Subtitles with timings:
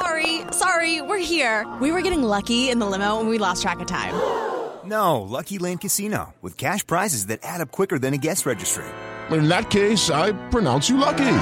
[0.00, 1.66] Sorry, sorry, we're here.
[1.80, 4.12] We were getting lucky in the limo and we lost track of time.
[4.84, 8.84] No, Lucky Land Casino, with cash prizes that add up quicker than a guest registry.
[9.30, 11.38] In that case, I pronounce you lucky.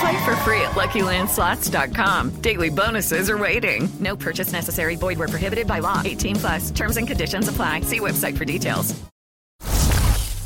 [0.00, 2.40] Play for free at LuckyLandSlots.com.
[2.40, 3.88] Daily bonuses are waiting.
[3.98, 4.94] No purchase necessary.
[4.94, 6.02] Void where prohibited by law.
[6.04, 6.70] 18 plus.
[6.70, 7.80] Terms and conditions apply.
[7.80, 8.94] See website for details.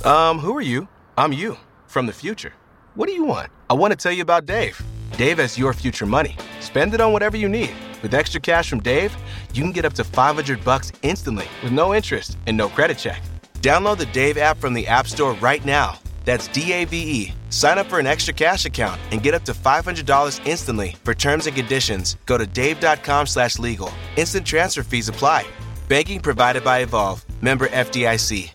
[0.04, 0.88] Um, who are you?
[1.18, 2.54] I'm you from the future.
[2.94, 3.50] What do you want?
[3.68, 4.80] I want to tell you about Dave.
[5.16, 6.36] Dave has your future money.
[6.60, 7.70] Spend it on whatever you need.
[8.02, 9.16] With extra cash from Dave,
[9.54, 13.22] you can get up to 500 bucks instantly with no interest and no credit check.
[13.60, 15.98] Download the Dave app from the App Store right now.
[16.24, 17.34] That's D A V E.
[17.50, 20.96] Sign up for an extra cash account and get up to $500 instantly.
[21.04, 23.92] For terms and conditions, go to dave.com slash legal.
[24.16, 25.47] Instant transfer fees apply.
[25.88, 27.24] Banking provided by Evolve.
[27.42, 28.52] Member FDIC.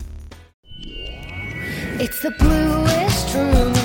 [1.99, 3.76] It's the bluest room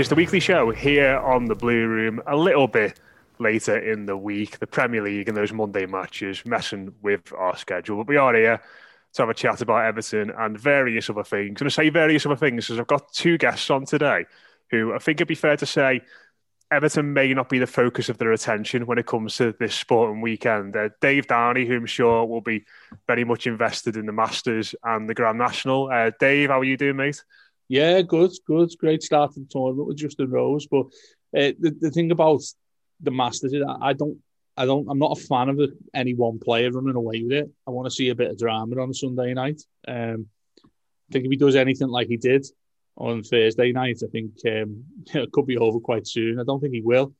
[0.00, 2.98] It's the weekly show here on the Blue Room, a little bit
[3.38, 4.58] later in the week.
[4.58, 7.98] The Premier League and those Monday matches messing with our schedule.
[7.98, 8.62] But we are here
[9.12, 11.60] to have a chat about Everton and various other things.
[11.60, 14.24] And to say various other things because I've got two guests on today
[14.70, 16.00] who I think it'd be fair to say
[16.70, 20.22] Everton may not be the focus of their attention when it comes to this sporting
[20.22, 20.74] weekend.
[20.76, 22.64] Uh, Dave Downey, who I'm sure will be
[23.06, 25.90] very much invested in the Masters and the Grand National.
[25.92, 27.22] Uh, Dave, how are you doing, mate?
[27.70, 28.72] Yeah, good, good.
[28.80, 30.66] Great start to the tournament with Justin Rose.
[30.66, 30.86] But
[31.32, 32.42] uh, the, the thing about
[32.98, 34.18] the Masters is I, don't,
[34.56, 35.60] I don't, I'm not a fan of
[35.94, 37.48] any one player running away with it.
[37.68, 39.62] I want to see a bit of drama on a Sunday night.
[39.86, 40.26] Um,
[40.64, 42.44] I think if he does anything like he did
[42.96, 44.82] on Thursday night, I think um,
[45.14, 46.40] it could be over quite soon.
[46.40, 47.14] I don't think he will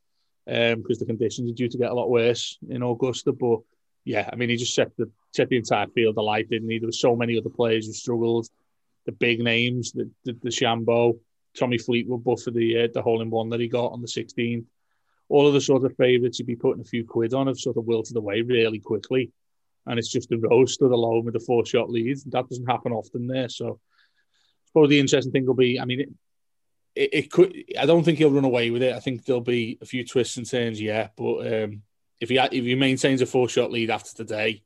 [0.47, 3.31] because um, the conditions are due to get a lot worse in Augusta.
[3.31, 3.61] But
[4.05, 6.81] yeah, I mean, he just set the set the entire field alight, didn't he?
[6.81, 8.49] There were so many other players who struggled
[9.11, 11.19] the big names, the the, DeChambeau,
[11.59, 14.09] Tommy Fleetwood, but for the uh, the hole in one that he got on the
[14.09, 14.65] 16th,
[15.29, 17.77] all of the sort of favourites he'd be putting a few quid on have sort
[17.77, 19.33] of wilted away really quickly,
[19.87, 22.19] and it's just the Rose stood alone with a four shot lead.
[22.27, 23.81] That doesn't happen often there, so.
[24.63, 26.09] I suppose the interesting thing will be, I mean, it,
[26.95, 27.53] it, it could.
[27.77, 28.95] I don't think he'll run away with it.
[28.95, 31.09] I think there'll be a few twists and turns, yeah.
[31.17, 31.83] But um,
[32.21, 34.63] if he if he maintains a four shot lead after today,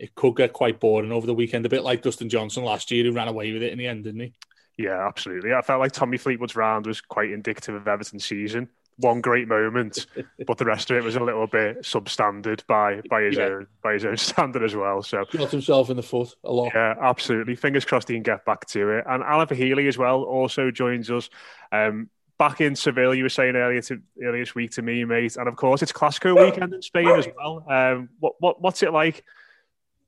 [0.00, 1.64] it could get quite boring over the weekend.
[1.66, 4.04] A bit like Dustin Johnson last year, who ran away with it in the end,
[4.04, 4.32] didn't he?
[4.78, 5.52] Yeah, absolutely.
[5.52, 8.68] I felt like Tommy Fleetwood's round was quite indicative of Everton's season.
[8.96, 10.06] One great moment,
[10.46, 13.44] but the rest of it was a little bit substandard by by his Yeah.
[13.44, 15.02] own by his own standard as well.
[15.02, 16.72] So Shot himself in the foot a lot.
[16.74, 17.54] yeah, absolutely.
[17.56, 19.04] Fingers crossed he can get back to it.
[19.08, 21.28] And Alan Healy as well also joins us.
[21.72, 22.08] Um,
[22.38, 25.36] back in Seville, you were saying earlier to earlier this week to me, mate.
[25.36, 27.64] And of course, it's Clasico weekend in Spain as well.
[27.70, 29.24] Um, what what what's it like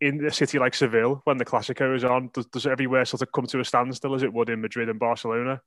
[0.02, 2.30] in a city like Seville when the Clasico is on?
[2.34, 4.98] Does, does everywhere sort of come to a standstill as it would in Madrid and
[4.98, 5.62] Barcelona?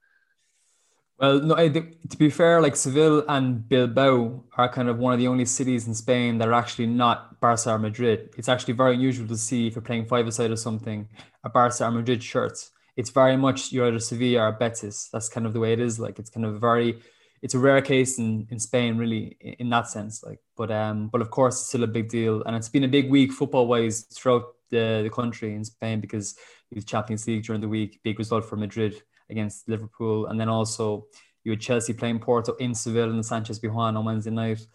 [1.17, 5.29] Well, no, to be fair, like Seville and Bilbao are kind of one of the
[5.29, 8.31] only cities in Spain that are actually not Barca or Madrid.
[8.37, 11.07] It's actually very unusual to see if you're playing five-a-side or something,
[11.45, 12.69] a Barca or Madrid shirt.
[12.97, 15.07] It's very much you're either Sevilla or Betis.
[15.13, 15.99] That's kind of the way it is.
[15.99, 16.99] Like it's kind of very,
[17.41, 20.23] it's a rare case in, in Spain, really, in, that sense.
[20.23, 22.87] Like, but um, but of course, it's still a big deal, and it's been a
[22.87, 26.35] big week football-wise throughout the, the country in Spain because
[26.71, 27.99] the Champions League during the week.
[28.03, 31.07] Big result for Madrid against Liverpool, and then also
[31.43, 34.65] you had Chelsea playing Porto in Seville and Sanchez Pizjuan on Wednesday night.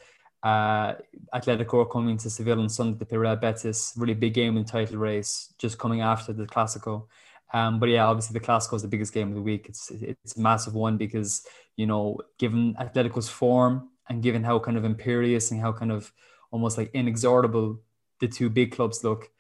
[0.43, 0.95] Uh,
[1.35, 3.93] Atletico coming to Seville on Sunday to play Real Betis.
[3.97, 7.07] Really big game in the title race, just coming after the Clasico.
[7.53, 9.67] Um, but yeah, obviously the Clasico is the biggest game of the week.
[9.69, 14.77] It's it's a massive one because you know, given Atletico's form and given how kind
[14.77, 16.13] of imperious and how kind of
[16.51, 17.81] almost like inexorable
[18.21, 19.31] the two big clubs look,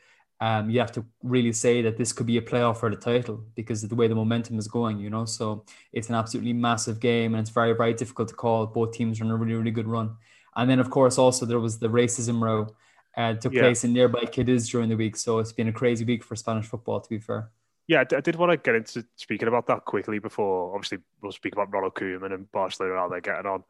[0.40, 3.44] um, you have to really say that this could be a playoff for the title
[3.54, 5.26] because of the way the momentum is going, you know.
[5.26, 8.66] So it's an absolutely massive game and it's very, very difficult to call.
[8.66, 10.16] Both teams are on a really, really good run.
[10.56, 12.68] And then, of course, also there was the racism row
[13.16, 13.62] uh, took yeah.
[13.62, 15.16] place in nearby Cadiz during the week.
[15.16, 17.50] So it's been a crazy week for Spanish football, to be fair.
[17.90, 20.72] Yeah, I did want to get into speaking about that quickly before.
[20.76, 23.64] Obviously, we'll speak about Ronald Koeman and Barcelona how they're getting on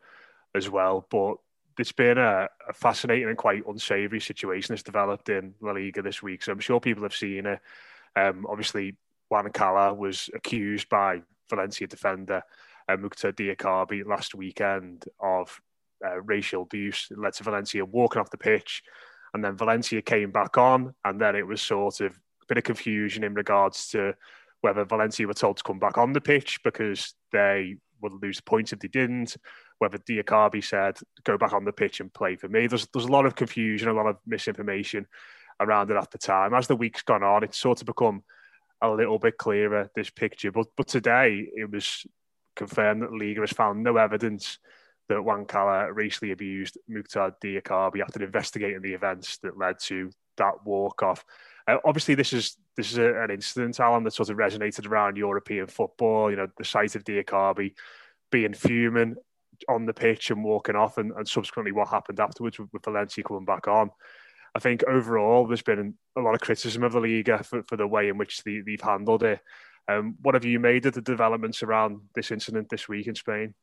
[0.54, 1.06] as well.
[1.10, 1.36] But
[1.78, 6.22] it's been a, a fascinating and quite unsavoury situation that's developed in La Liga this
[6.22, 6.42] week.
[6.42, 7.60] So I'm sure people have seen it.
[8.14, 8.94] Um, obviously,
[9.30, 12.42] Juan Cala was accused by Valencia defender
[12.90, 15.58] uh, Mukhtar Diakhaby last weekend of
[16.04, 17.08] uh, racial abuse.
[17.10, 18.82] It led to Valencia walking off the pitch.
[19.32, 23.22] And then Valencia came back on, and then it was sort of bit of confusion
[23.22, 24.12] in regards to
[24.60, 28.72] whether Valencia were told to come back on the pitch because they would lose points
[28.72, 29.36] if they didn't.
[29.78, 33.12] Whether Diakhaby said, "Go back on the pitch and play for me." There's there's a
[33.12, 35.06] lot of confusion, a lot of misinformation
[35.60, 36.52] around it at the time.
[36.52, 38.24] As the week's gone on, it's sort of become
[38.82, 40.50] a little bit clearer this picture.
[40.50, 42.04] But but today it was
[42.56, 44.58] confirmed that Liga has found no evidence
[45.08, 50.64] that Juan Cala racially abused Mukhtar Diakhaby after investigating the events that led to that
[50.64, 51.24] walk off.
[51.66, 55.16] Uh, obviously, this is this is a, an incident, Alan, that sort of resonated around
[55.16, 56.30] European football.
[56.30, 57.74] You know, the sight of Diakhaby
[58.30, 59.16] being fuming
[59.68, 63.22] on the pitch and walking off, and, and subsequently what happened afterwards with, with, Valencia
[63.22, 63.90] coming back on.
[64.54, 67.86] I think overall, there's been a lot of criticism of the Liga for, for the
[67.86, 69.40] way in which they, they've handled it.
[69.88, 73.54] Um, what have you made of the developments around this incident this week in Spain?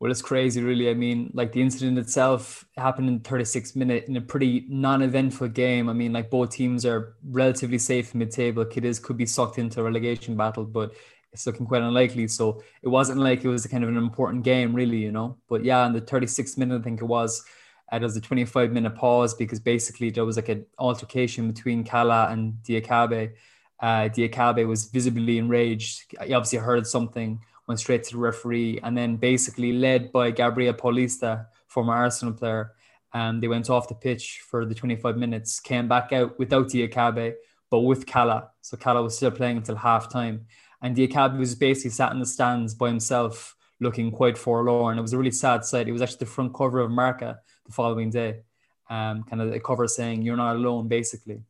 [0.00, 0.88] Well, it's crazy, really.
[0.88, 5.90] I mean, like the incident itself happened in 36 minutes in a pretty non-eventful game.
[5.90, 8.64] I mean, like both teams are relatively safe mid-table.
[8.64, 10.94] Cadiz could be sucked into a relegation battle, but
[11.34, 12.28] it's looking quite unlikely.
[12.28, 15.36] So it wasn't like it was kind of an important game, really, you know.
[15.50, 17.44] But yeah, in the 36th minute, I think it was,
[17.92, 21.84] uh, there was a 25 minute pause because basically there was like an altercation between
[21.84, 23.32] Cala and Diakhaby.
[23.78, 26.14] Uh, Diakhaby was visibly enraged.
[26.24, 30.74] He obviously heard something went straight to the referee, and then basically led by Gabriel
[30.74, 32.72] Paulista, former Arsenal player.
[33.12, 37.34] Um, they went off the pitch for the 25 minutes, came back out without Diakhaby,
[37.70, 38.50] but with Cala.
[38.60, 40.46] So Cala was still playing until half time.
[40.82, 44.98] And Diakhaby was basically sat in the stands by himself, looking quite forlorn.
[44.98, 45.88] It was a really sad sight.
[45.88, 48.42] It was actually the front cover of Marca the following day,
[48.88, 51.42] um, kind of a cover saying, You're not alone, basically.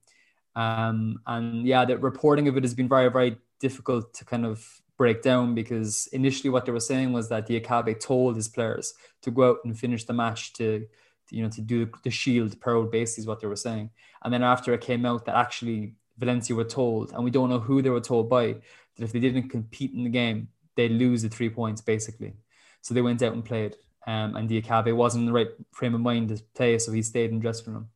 [0.57, 4.67] Um, and yeah, the reporting of it has been very, very difficult to kind of
[5.01, 8.93] break down because initially what they were saying was that Diakhaby told his players
[9.23, 10.87] to go out and finish the match to,
[11.31, 13.89] you know, to do the shield proud, basically is what they were saying.
[14.23, 17.61] And then after it came out that actually Valencia were told, and we don't know
[17.61, 18.57] who they were told by,
[18.97, 22.35] that if they didn't compete in the game, they'd lose the three points basically.
[22.83, 23.77] So they went out and played.
[24.07, 27.31] Um, and Diakhaby wasn't in the right frame of mind to play, so he stayed
[27.31, 27.89] in dressing room.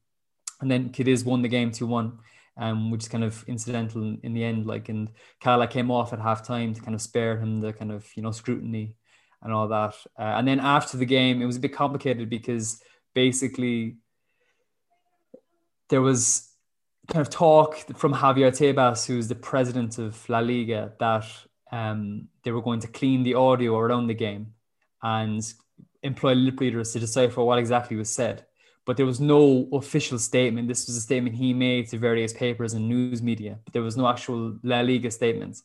[0.62, 2.19] And then Cadiz won the game 2 1
[2.56, 4.67] um, which is kind of incidental in, in, the end.
[4.67, 5.11] Like, and
[5.41, 8.23] Cala came off at half time to kind of spare him the kind of, you
[8.23, 8.97] know, scrutiny
[9.43, 9.95] and all that.
[10.19, 12.83] Uh, and then after the game, it was a bit complicated because
[13.14, 13.97] basically
[15.88, 16.50] there was
[17.09, 21.26] kind of talk from Javier Tebas, who's the president of La Liga, that
[21.73, 24.55] um, they were going to clean the audio around the game
[25.02, 25.43] and
[26.02, 28.47] employ lip readers to decipher what exactly was said
[28.87, 30.69] but there was no official statement.
[30.69, 33.97] This was a statement he made to various papers and news media, but there was
[33.97, 35.61] no actual La Liga statement.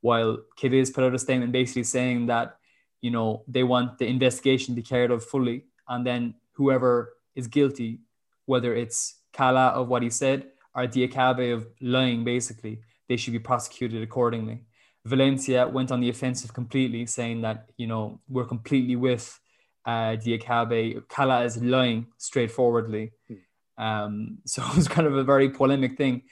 [0.00, 2.56] While Cadiz put out a statement basically saying that,
[3.00, 7.46] you know, they want the investigation to be carried out fully, and then whoever is
[7.46, 8.00] guilty,
[8.46, 13.38] whether it's Cala of what he said or Diakhaby of lying, basically, they should be
[13.38, 14.64] prosecuted accordingly.
[15.04, 19.38] Valencia went on the offensive completely, saying that, you know, we're completely with
[19.84, 21.08] uh, Diakhaby.
[21.08, 23.12] Cala is lying straightforwardly.
[23.28, 23.82] Hmm.
[23.82, 26.22] Um, so it was kind of a very polemic thing.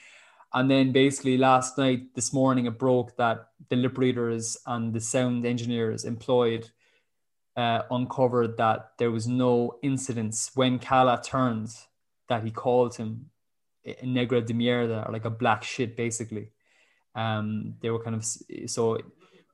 [0.52, 5.00] And then basically last night, this morning, it broke that the lip readers and the
[5.00, 6.68] sound engineers employed
[7.56, 11.70] uh, uncovered that there was no incidents when Cala turned
[12.28, 13.30] that he called him
[14.02, 16.50] negra de mierda or like a black shit basically.
[17.14, 18.24] Um, they were kind of
[18.66, 18.98] so,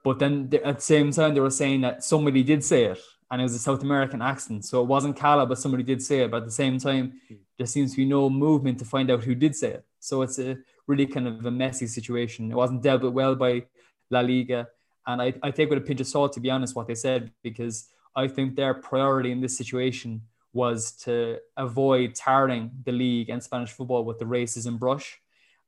[0.05, 3.40] but then at the same time they were saying that somebody did say it and
[3.40, 4.64] it was a South American accent.
[4.64, 6.30] So it wasn't Cala, but somebody did say it.
[6.30, 7.21] But at the same time,
[7.59, 9.85] there seems to be no movement to find out who did say it.
[9.99, 12.50] So it's a really kind of a messy situation.
[12.50, 13.64] It wasn't dealt with well by
[14.11, 14.68] La Liga.
[15.06, 17.33] And I, I take with a pinch of salt, to be honest, what they said,
[17.42, 23.42] because I think their priority in this situation was to avoid tarring the league and
[23.42, 25.18] Spanish football with the racism brush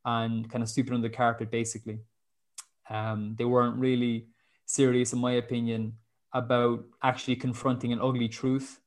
[0.05, 1.99] and kind of sweep it under the carpet, basically.
[2.89, 4.29] Um, they weren't really
[4.65, 5.95] serious, in my opinion,
[6.33, 8.81] about actually confronting an ugly truth,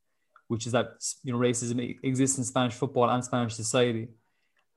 [0.47, 4.09] which is that you know racism exists in Spanish football and Spanish society.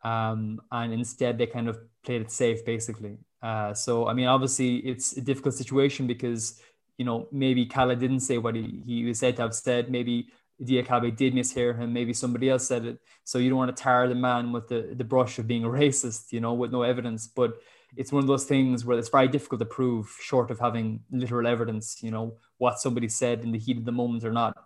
[0.02, 3.16] Um, and instead, they kind of played it safe, basically.
[3.42, 6.61] Uh, so, I mean, obviously, it's a difficult situation because
[6.99, 9.90] you know maybe Cala didn't say what he, he was said to have said.
[9.90, 10.28] Maybe
[10.62, 11.92] Diakhaby did mishear him.
[11.92, 12.99] Maybe somebody else said it.
[13.25, 15.68] So you don't want to tar the man with the, the brush of being a
[15.68, 17.26] racist, you know, with no evidence.
[17.26, 17.54] But
[17.96, 21.46] it's one of those things where it's very difficult to prove, short of having literal
[21.46, 24.56] evidence, you know, what somebody said in the heat of the moment or not.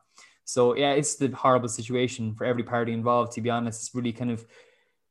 [0.44, 3.32] So yeah, it's the horrible situation for every party involved.
[3.32, 4.46] To be honest, it's really kind of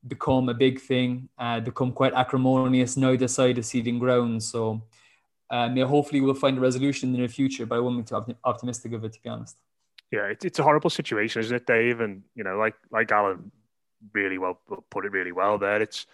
[0.07, 3.15] become a big thing, uh, become quite acrimonious now.
[3.15, 4.41] The side of seeding ground.
[4.41, 4.81] So
[5.49, 7.65] um, yeah, hopefully we'll find a resolution in the near future.
[7.65, 9.57] But I wouldn't be too optimistic of it, to be honest
[10.11, 11.99] yeah, it's, it's a horrible situation, isn't it, Dave?
[11.99, 13.51] And you know, like like Alan
[14.13, 14.59] really well
[14.89, 15.81] put it really well there.
[15.81, 16.05] It's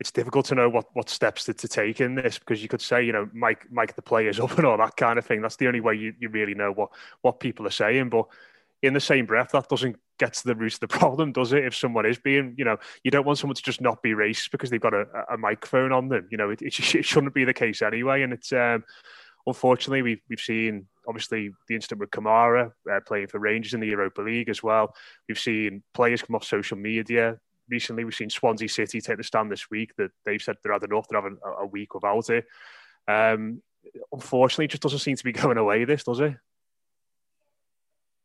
[0.00, 2.80] it's difficult to know what what steps to, to take in this because you could
[2.80, 5.42] say, you know, Mike Mike the players up and all that kind of thing.
[5.42, 6.90] That's the only way you, you really know what
[7.20, 8.08] what people are saying.
[8.08, 8.26] But
[8.82, 11.64] in the same breath, that doesn't get to the root of the problem, does it?
[11.64, 14.50] If someone is being, you know, you don't want someone to just not be racist
[14.50, 16.26] because they've got a, a microphone on them.
[16.30, 18.22] You know, it, it, it shouldn't be the case anyway.
[18.22, 18.84] And it's um,
[19.46, 23.86] unfortunately we've we've seen obviously the incident with Kamara uh, playing for Rangers in the
[23.88, 24.94] Europa League as well.
[25.28, 27.38] We've seen players come off social media
[27.70, 28.04] recently.
[28.04, 31.06] We've seen Swansea City take the stand this week that they've said they're had enough.
[31.08, 32.46] They're having a, week without it.
[33.08, 33.62] Um,
[34.12, 35.84] unfortunately, it just doesn't seem to be going away.
[35.84, 36.34] This does it?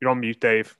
[0.02, 0.75] You're on mute, Dave.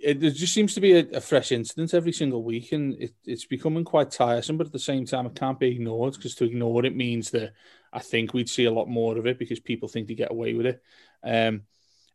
[0.00, 3.14] It, it just seems to be a, a, fresh incident every single week, and it,
[3.24, 4.56] it's becoming quite tiresome.
[4.56, 7.52] But at the same time, it can't be ignored because to ignore it means that
[7.92, 10.54] I think we'd see a lot more of it because people think they get away
[10.54, 10.82] with it.
[11.24, 11.62] Um,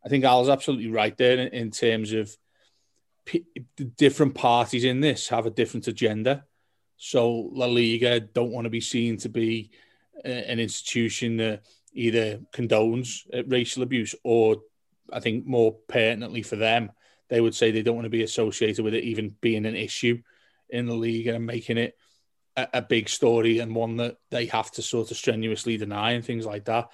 [0.06, 2.36] I think Al's absolutely right there in, in terms of
[3.26, 3.46] p-
[3.98, 6.46] different parties in this have a different agenda.
[6.98, 9.72] So La Liga don't want to be seen to be
[10.24, 11.64] uh, an institution that
[11.94, 14.58] either condones uh, racial abuse or,
[15.12, 16.92] I think more pertinently for them,
[17.30, 20.22] they would say they don't want to be associated with it even being an issue
[20.70, 21.98] in the league and making it
[22.56, 26.26] a, a, big story and one that they have to sort of strenuously deny and
[26.26, 26.90] things like that.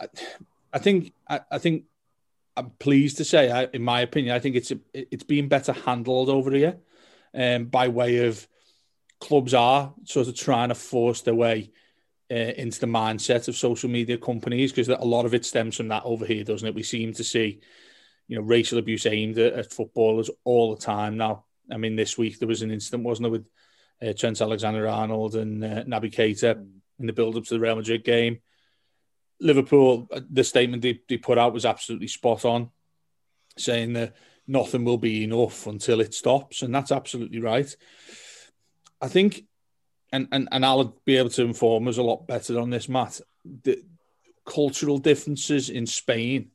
[0.00, 0.08] I,
[0.72, 1.84] I think I, I, think
[2.56, 6.28] I'm pleased to say, I, in my opinion, I think it's it's being better handled
[6.28, 6.78] over here,
[7.34, 8.46] um, by way of
[9.20, 11.70] clubs are sort of trying to force their way
[12.30, 15.88] uh, into the mindset of social media companies because a lot of it stems from
[15.88, 16.74] that over here, doesn't it?
[16.74, 17.60] We seem to see,
[18.26, 21.44] you know, racial abuse aimed at, at footballers all the time now.
[21.70, 23.46] I mean, this week there was an incident, wasn't there, with
[24.02, 26.66] uh, Trent Alexander-Arnold and uh, Naby Keita
[26.98, 28.40] in the build-up to the Real Madrid game.
[29.42, 32.70] Liverpool, uh, the statement they, they put out was absolutely spot on,
[33.58, 34.14] saying that
[34.46, 37.74] nothing will be enough until it stops, and that's absolutely right.
[39.00, 39.44] I think,
[40.12, 43.20] and and, and I'll be able to inform us a lot better on this, Matt.
[43.64, 43.82] The
[44.46, 46.50] cultural differences in Spain,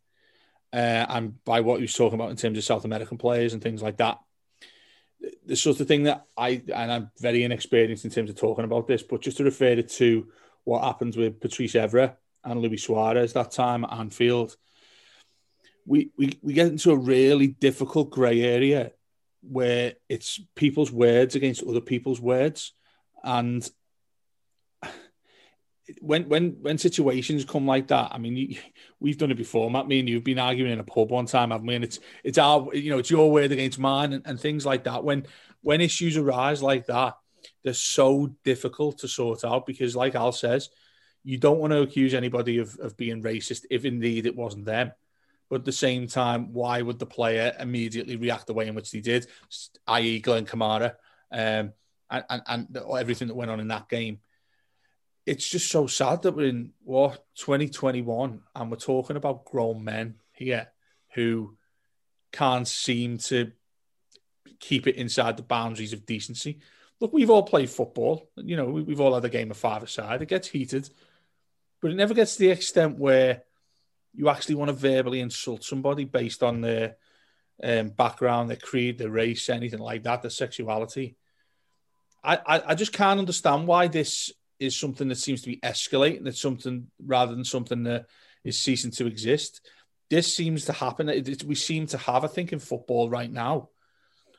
[0.71, 3.61] uh, and by what he was talking about in terms of South American players and
[3.61, 4.19] things like that,
[5.45, 8.87] the sort of thing that I and I'm very inexperienced in terms of talking about
[8.87, 10.27] this, but just to refer it to
[10.63, 14.55] what happened with Patrice Evra and Luis Suarez that time at Anfield,
[15.85, 18.91] we we, we get into a really difficult grey area
[19.41, 22.73] where it's people's words against other people's words,
[23.23, 23.69] and
[26.01, 28.57] when when when situations come like that, I mean, you,
[28.99, 29.71] we've done it before.
[29.71, 31.75] Matt, me and you've been arguing in a pub one time, haven't we?
[31.75, 34.83] And it's it's our you know it's your word against mine and, and things like
[34.83, 35.03] that.
[35.03, 35.25] When
[35.61, 37.15] when issues arise like that,
[37.63, 40.69] they're so difficult to sort out because, like Al says,
[41.27, 44.91] you don't want to accuse anybody of of being racist if indeed it wasn't them.
[45.49, 48.91] But at the same time, why would the player immediately react the way in which
[48.91, 49.27] he did,
[49.87, 50.95] i.e., Glenn Kamara,
[51.31, 51.71] um,
[52.09, 54.19] and, and, and everything that went on in that game?
[55.27, 60.15] it's just so sad that we're in what 2021 and we're talking about grown men
[60.31, 60.69] here
[61.13, 61.57] who
[62.31, 63.51] can't seem to
[64.61, 66.59] keep it inside the boundaries of decency.
[67.01, 68.29] Look, we've all played football.
[68.37, 70.21] You know, we've all had a game of five-a-side.
[70.21, 70.89] It gets heated,
[71.81, 73.43] but it never gets to the extent where
[74.13, 76.97] you actually want to verbally insult somebody based on their
[77.63, 81.15] um, background, their creed, their race, anything like that, their sexuality.
[82.23, 86.25] I, I, I just can't understand why this is something that seems to be escalating.
[86.27, 88.07] It's something rather than something that
[88.43, 89.61] is ceasing to exist.
[90.09, 91.09] This seems to happen.
[91.09, 93.69] It, it, we seem to have, I think, in football right now,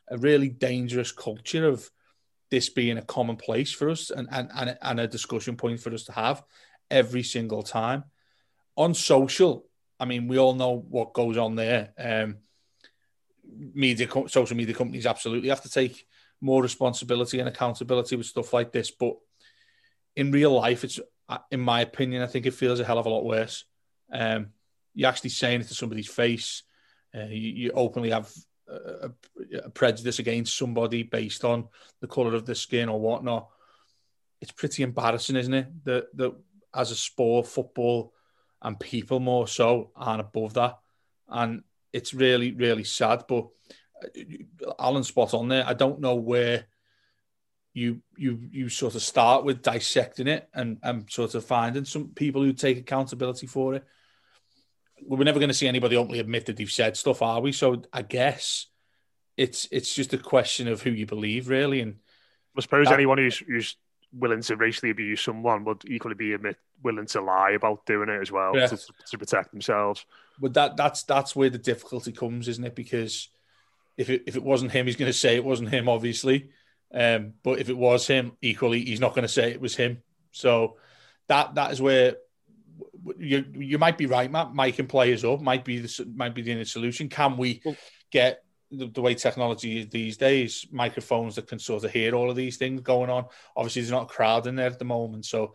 [0.09, 1.89] a really dangerous culture of
[2.51, 6.05] this being a commonplace for us and, and, and, and a discussion point for us
[6.05, 6.43] to have
[6.91, 8.05] every single time.
[8.77, 9.67] On social,
[9.99, 11.93] I mean, we all know what goes on there.
[11.99, 12.39] Um,
[13.75, 16.07] media, social media companies absolutely have to take
[16.41, 18.91] more responsibility and accountability with stuff like this.
[18.91, 19.17] But
[20.15, 21.01] in real life, it's,
[21.51, 23.65] in my opinion, I think it feels a hell of a lot worse.
[24.13, 24.49] Um,
[24.95, 26.63] you're actually saying it to somebody's face.
[27.15, 28.31] Uh, you, you, openly have
[28.69, 29.11] a,
[29.65, 31.69] a, prejudice against somebody based on
[32.01, 33.49] the color of the skin or whatnot.
[34.41, 35.85] It's pretty embarrassing, isn't it?
[35.85, 36.35] That that
[36.75, 38.13] as a sport, football
[38.61, 40.79] and people more so aren't above that,
[41.29, 43.25] and it's really really sad.
[43.29, 43.49] But
[44.03, 45.65] uh, Alan spot on there.
[45.67, 46.67] I don't know where
[47.73, 52.09] you you you sort of start with dissecting it and and sort of finding some
[52.09, 53.85] people who take accountability for it
[55.07, 57.53] we're never going to see anybody openly admit that they've said stuff, are we?
[57.53, 58.67] So I guess
[59.37, 61.81] it's it's just a question of who you believe, really.
[61.81, 61.97] And
[62.57, 63.77] I suppose that, anyone who's who's
[64.13, 68.21] willing to racially abuse someone would equally be admit, willing to lie about doing it
[68.21, 68.67] as well yeah.
[68.67, 68.79] to,
[69.11, 70.05] to protect themselves.
[70.41, 72.75] But that that's that's where the difficulty comes, isn't it?
[72.75, 73.29] Because
[73.97, 76.51] if it if it wasn't him, he's going to say it wasn't him, obviously.
[76.93, 80.03] Um, but if it was him, equally, he's not going to say it was him.
[80.31, 80.77] So
[81.27, 82.17] that that is where
[83.19, 84.53] you you might be right, Matt.
[84.53, 87.09] Miking players up might be the might be the only solution.
[87.09, 87.63] Can we
[88.11, 92.31] get the, the, way technology is these days, microphones that can sort of hear all
[92.31, 93.27] of these things going on?
[93.57, 95.55] Obviously, there's not a crowd in there at the moment, so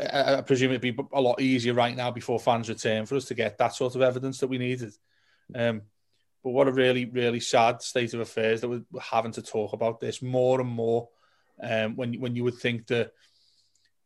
[0.00, 3.26] I, I presume it'd be a lot easier right now before fans return for us
[3.26, 4.92] to get that sort of evidence that we needed.
[5.54, 5.82] Um,
[6.42, 10.00] but what a really, really sad state of affairs that we're having to talk about
[10.00, 11.08] this more and more.
[11.62, 13.12] Um, when when you would think that,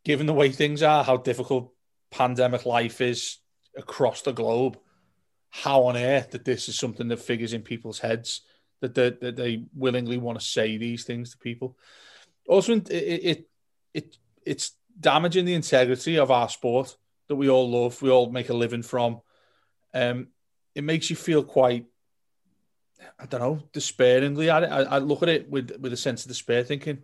[0.05, 1.73] given the way things are, how difficult
[2.11, 3.39] pandemic life is
[3.77, 4.79] across the globe,
[5.51, 8.43] how on earth that this is something that figures in people's heads
[8.81, 11.77] that they, that they willingly want to say these things to people.
[12.49, 13.49] Also, it, it
[13.95, 16.97] it it's damaging the integrity of our sport
[17.29, 19.21] that we all love, we all make a living from.
[19.95, 20.29] Um,
[20.75, 21.87] it makes you feel quite,
[23.19, 24.71] I don't know, despairingly at it.
[24.71, 27.03] I, I look at it with with a sense of despair, thinking,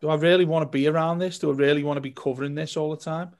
[0.00, 1.38] do I really want to be around this?
[1.38, 3.32] Do I really want to be covering this all the time?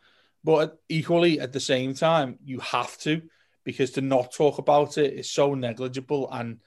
[0.44, 3.22] But equally, at the same time, you have to
[3.64, 6.58] because to not talk about it is so negligible and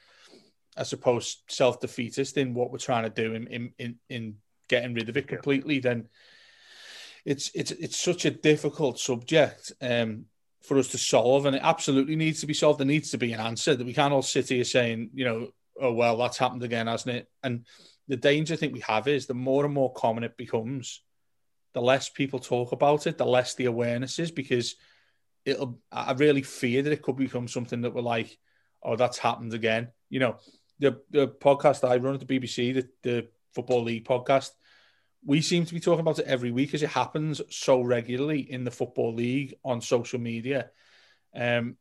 [0.75, 4.35] I suppose self defeatist in what we're trying to do in, in in, in
[4.67, 5.79] getting rid of it completely.
[5.79, 6.07] Then
[7.25, 10.25] it's it's it's such a difficult subject um,
[10.61, 12.79] for us to solve, and it absolutely needs to be solved.
[12.79, 15.47] There needs to be an answer that we can't all sit here saying, you know,
[15.79, 17.29] oh well, that's happened again, hasn't it?
[17.43, 17.65] And
[18.07, 21.01] the danger I think we have is the more and more common it becomes,
[21.73, 24.75] the less people talk about it, the less the awareness is because
[25.45, 28.37] it'll I really fear that it could become something that we're like,
[28.81, 29.89] oh, that's happened again.
[30.09, 30.37] You know,
[30.79, 34.51] the the podcast I run at the BBC, the, the Football League podcast,
[35.25, 38.63] we seem to be talking about it every week as it happens so regularly in
[38.63, 40.69] the Football League on social media.
[41.35, 41.77] Um,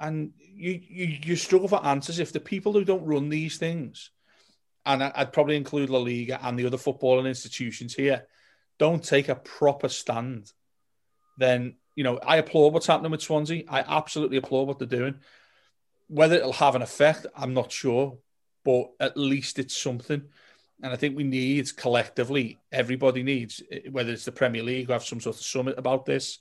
[0.00, 4.10] and you, you you struggle for answers if the people who don't run these things,
[4.84, 8.26] and I'd probably include La Liga and the other footballing institutions here,
[8.78, 10.50] don't take a proper stand,
[11.38, 13.64] then you know I applaud what's happening with Swansea.
[13.68, 15.16] I absolutely applaud what they're doing.
[16.08, 18.18] Whether it'll have an effect, I'm not sure,
[18.64, 20.22] but at least it's something.
[20.82, 25.20] And I think we need collectively, everybody needs, whether it's the Premier League, have some
[25.20, 26.40] sort of summit about this,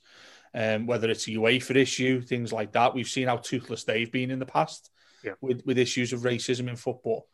[0.53, 2.93] um, whether it's a UEFA issue, things like that.
[2.93, 4.89] We've seen how toothless they've been in the past
[5.23, 5.33] yeah.
[5.39, 7.27] with, with issues of racism in football.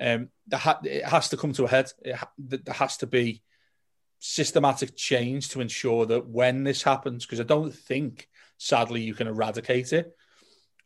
[0.00, 1.90] Um, ha- it has to come to a head.
[2.04, 3.42] Ha- there has to be
[4.24, 9.26] systematic change to ensure that when this happens, because I don't think, sadly, you can
[9.26, 10.16] eradicate it.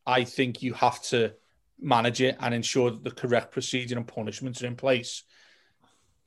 [0.06, 1.34] I think you have to
[1.78, 5.22] manage it and ensure that the correct procedure and punishments are in place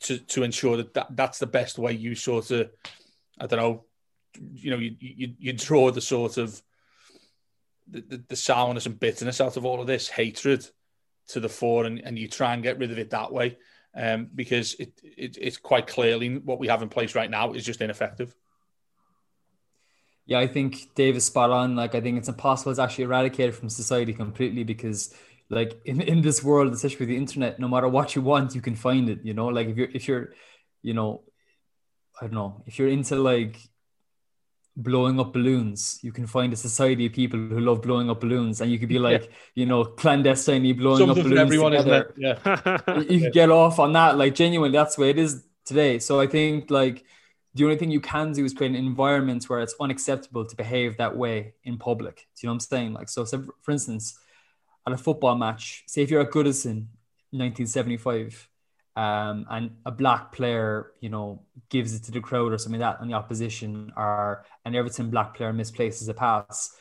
[0.02, 2.70] to, to ensure that, that that's the best way you sort of,
[3.40, 3.86] I don't know,
[4.54, 6.62] you know, you, you, you draw the sort of
[7.88, 10.64] the, the, the sourness and bitterness out of all of this hatred
[11.30, 13.58] to the fore and, and you try and get rid of it that way
[14.00, 17.66] um, because it, it, it's quite clearly what we have in place right now is
[17.66, 18.34] just ineffective.
[20.26, 21.76] Yeah, I think Dave is spot on.
[21.76, 25.14] Like, I think it's impossible to actually eradicate it from society completely because,
[25.50, 28.62] like, in, in this world, especially with the internet, no matter what you want, you
[28.62, 29.20] can find it.
[29.24, 30.34] You know, like if you're if you're,
[30.82, 31.24] you know,
[32.22, 33.58] I don't know, if you're into like
[34.82, 36.00] blowing up balloons.
[36.02, 38.90] You can find a society of people who love blowing up balloons, and you could
[38.90, 39.30] be like, yeah.
[39.56, 41.42] you know, clandestinely blowing Something up balloons.
[41.42, 42.14] everyone, together.
[42.18, 44.18] Yeah, you can get off on that.
[44.18, 46.00] Like, genuinely, that's the way it is today.
[46.00, 47.06] So I think like
[47.54, 50.98] the only thing you can do is create an environment where it's unacceptable to behave
[50.98, 52.16] that way in public.
[52.18, 52.94] Do you know what I'm saying?
[52.94, 54.18] Like, so, so for instance,
[54.86, 56.88] at a football match, say if you're at Goodison,
[57.32, 58.50] 1975,
[58.96, 62.96] um, and a black player, you know, gives it to the crowd or something like
[62.96, 66.76] that, and the opposition are an Everton black player misplaces a pass,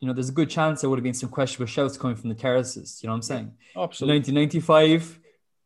[0.00, 2.28] you know, there's a good chance there would have been some questionable shouts coming from
[2.28, 3.00] the terraces.
[3.02, 3.52] You know what I'm saying?
[3.76, 4.18] Absolutely.
[4.18, 5.20] 1995,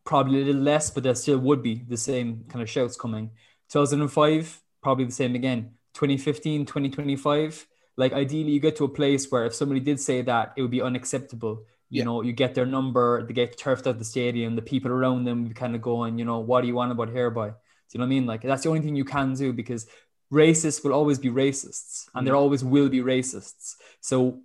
[0.05, 3.31] probably a little less, but there still would be the same kind of shouts coming.
[3.71, 5.73] 2005, probably the same again.
[5.95, 10.53] 2015, 2025, like ideally you get to a place where if somebody did say that,
[10.57, 11.65] it would be unacceptable.
[11.91, 12.05] You Yeah.
[12.05, 15.25] know, you get their number, they get turfed out of the stadium, the people around
[15.25, 17.49] them kind of going, you know, what do you want about hereby?
[17.51, 17.55] Do
[17.93, 18.27] you know what I mean?
[18.27, 19.87] Like that's the only thing you can do because
[20.33, 22.39] racists will always be racists and there Mm.
[22.43, 23.75] always will be racists.
[24.01, 24.41] So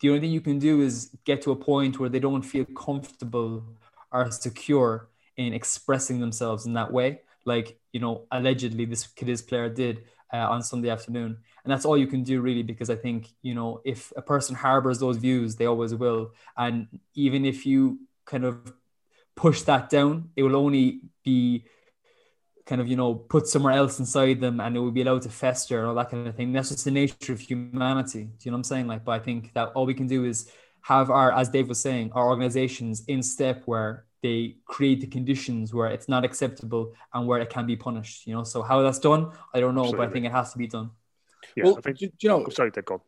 [0.00, 2.64] the only thing you can do is get to a point where they don't feel
[2.86, 3.64] comfortable
[4.12, 7.20] or secure in expressing themselves in that way.
[7.44, 11.38] Like, you know, allegedly this Cadiz player did uh, on Sunday afternoon.
[11.64, 14.54] And that's all you can do really, because I think, you know, if a person
[14.54, 16.32] harbors those views, they always will.
[16.56, 18.72] And even if you kind of
[19.36, 21.64] push that down, it will only be
[22.68, 25.30] kind of you know put somewhere else inside them and it will be allowed to
[25.30, 28.50] fester and all that kind of thing that's just the nature of humanity do you
[28.50, 31.08] know what i'm saying like but i think that all we can do is have
[31.10, 35.88] our as dave was saying our organizations in step where they create the conditions where
[35.88, 39.30] it's not acceptable and where it can be punished you know so how that's done
[39.54, 40.90] i don't know but i think it has to be done
[41.56, 41.98] Yeah, well, I think.
[41.98, 42.86] do, do you know, I'm sorry, Dick.
[42.86, 43.00] Go.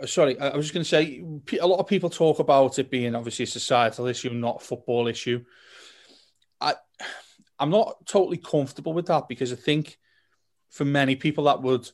[0.00, 1.22] Uh, sorry, I I was just going to say
[1.60, 5.08] a lot of people talk about it being obviously a societal issue, not a football
[5.08, 5.44] issue.
[6.60, 6.74] I,
[7.58, 9.98] I'm not totally comfortable with that because I think
[10.70, 11.90] for many people that would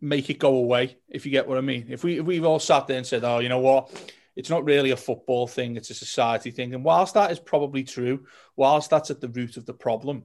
[0.00, 1.86] make it go away, if you get what I mean.
[1.88, 3.90] If we if we've all sat there and said, "Oh, you know what."
[4.36, 6.74] It's not really a football thing, it's a society thing.
[6.74, 10.24] And whilst that is probably true, whilst that's at the root of the problem,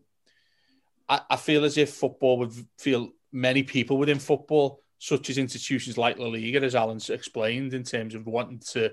[1.08, 5.98] I, I feel as if football would feel many people within football, such as institutions
[5.98, 8.92] like La Liga, as Alan's explained, in terms of wanting to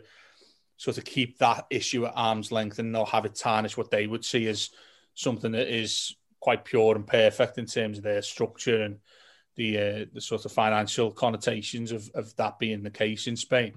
[0.77, 4.07] sort of keep that issue at arm's length and not have it tarnish what they
[4.07, 4.71] would see as
[5.15, 8.99] something that is quite pure and perfect in terms of their structure and
[9.57, 13.75] the uh, the sort of financial connotations of, of that being the case in Spain.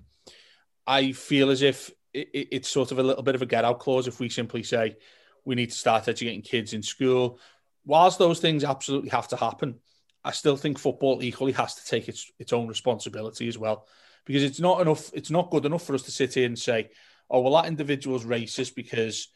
[0.89, 3.63] I feel as if it, it- it's sort of a little bit of a get
[3.63, 4.97] out clause if we simply say
[5.45, 7.39] we need to start educating kids in school.
[7.86, 9.75] Whilst those things absolutely have to happen,
[10.23, 13.88] I still think football equally has to take its its own responsibility as well,
[14.25, 15.12] because it's not enough.
[15.13, 16.89] It's not good enough for us to sit here and say,
[17.30, 19.30] "Oh, well, that individual's racist because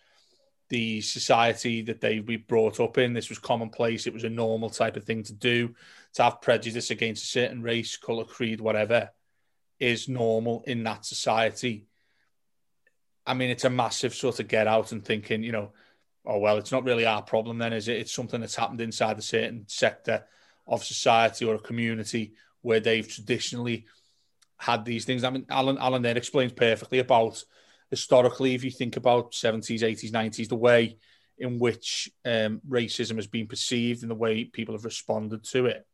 [0.70, 4.08] the society that they be brought up in, this was commonplace.
[4.08, 5.76] It was a normal type of thing to do.
[6.16, 9.12] To have prejudice against a certain race, color, creed, whatever,
[9.84, 11.86] is normal in that society."
[13.26, 15.72] I mean, it's a massive sort of get out and thinking, you know,
[16.26, 17.98] oh well, it's not really our problem then, is it?
[17.98, 20.26] It's something that's happened inside a certain sector
[20.68, 23.86] of society or a community where they've traditionally
[24.58, 25.24] had these things.
[25.24, 27.44] I mean, Alan Alan there explains perfectly about
[27.90, 30.98] historically, if you think about 70s, 80s, 90s, the way
[31.38, 35.86] in which um, racism has been perceived and the way people have responded to it.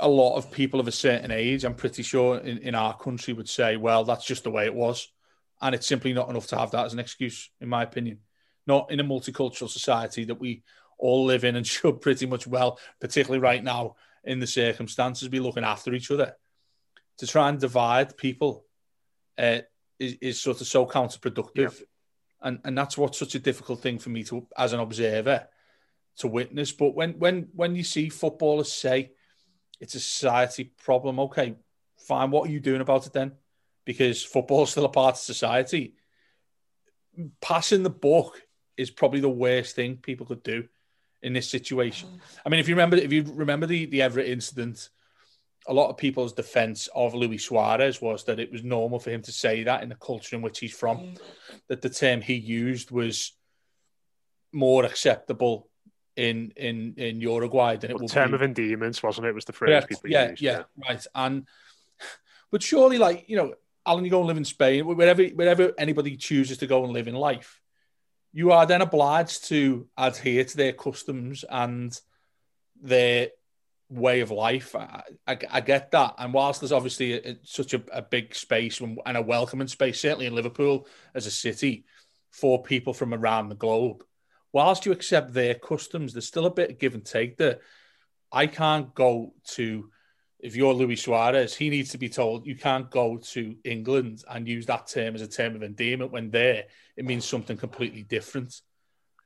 [0.00, 3.34] A lot of people of a certain age, I'm pretty sure in, in our country
[3.34, 5.08] would say, well, that's just the way it was.
[5.60, 8.18] And it's simply not enough to have that as an excuse, in my opinion.
[8.66, 10.62] Not in a multicultural society that we
[10.98, 15.40] all live in and should pretty much well, particularly right now in the circumstances, be
[15.40, 16.34] looking after each other.
[17.18, 18.64] To try and divide people
[19.36, 19.60] uh,
[19.98, 21.82] is, is sort of so counterproductive.
[22.42, 25.46] And, and that's what's such a difficult thing for me to, as an observer,
[26.18, 26.72] to witness.
[26.72, 29.12] But when, when, when you see footballers say
[29.80, 31.54] it's a society problem, okay,
[31.96, 32.30] fine.
[32.30, 33.32] What are you doing about it then?
[33.84, 35.94] Because football's still a part of society.
[37.40, 38.40] Passing the book
[38.76, 40.68] is probably the worst thing people could do
[41.22, 42.20] in this situation.
[42.44, 44.90] I mean, if you remember, if you remember the the Evra incident,
[45.66, 49.22] a lot of people's defense of Luis Suarez was that it was normal for him
[49.22, 51.20] to say that in the culture in which he's from, mm.
[51.68, 53.32] that the term he used was
[54.52, 55.69] more acceptable
[56.16, 58.34] in in in Uruguay than it Well, would term be.
[58.34, 59.34] of endearments, wasn't it?
[59.34, 59.88] Was the phrase Correct.
[59.88, 60.42] people yeah, used?
[60.42, 61.06] yeah, yeah, right.
[61.14, 61.46] And
[62.50, 63.54] but surely, like you know,
[63.86, 67.08] Alan, you go and live in Spain, wherever wherever anybody chooses to go and live
[67.08, 67.60] in life,
[68.32, 71.98] you are then obliged to adhere to their customs and
[72.82, 73.28] their
[73.88, 74.74] way of life.
[74.76, 78.80] I, I, I get that, and whilst there's obviously a, such a, a big space
[78.80, 81.84] and and a welcoming space, certainly in Liverpool as a city,
[82.30, 84.04] for people from around the globe.
[84.52, 87.60] Whilst you accept their customs, there's still a bit of give and take there.
[88.32, 89.90] I can't go to
[90.42, 94.48] if you're Luis Suarez, he needs to be told you can't go to England and
[94.48, 96.64] use that term as a term of endearment when there
[96.96, 98.60] it means something completely different.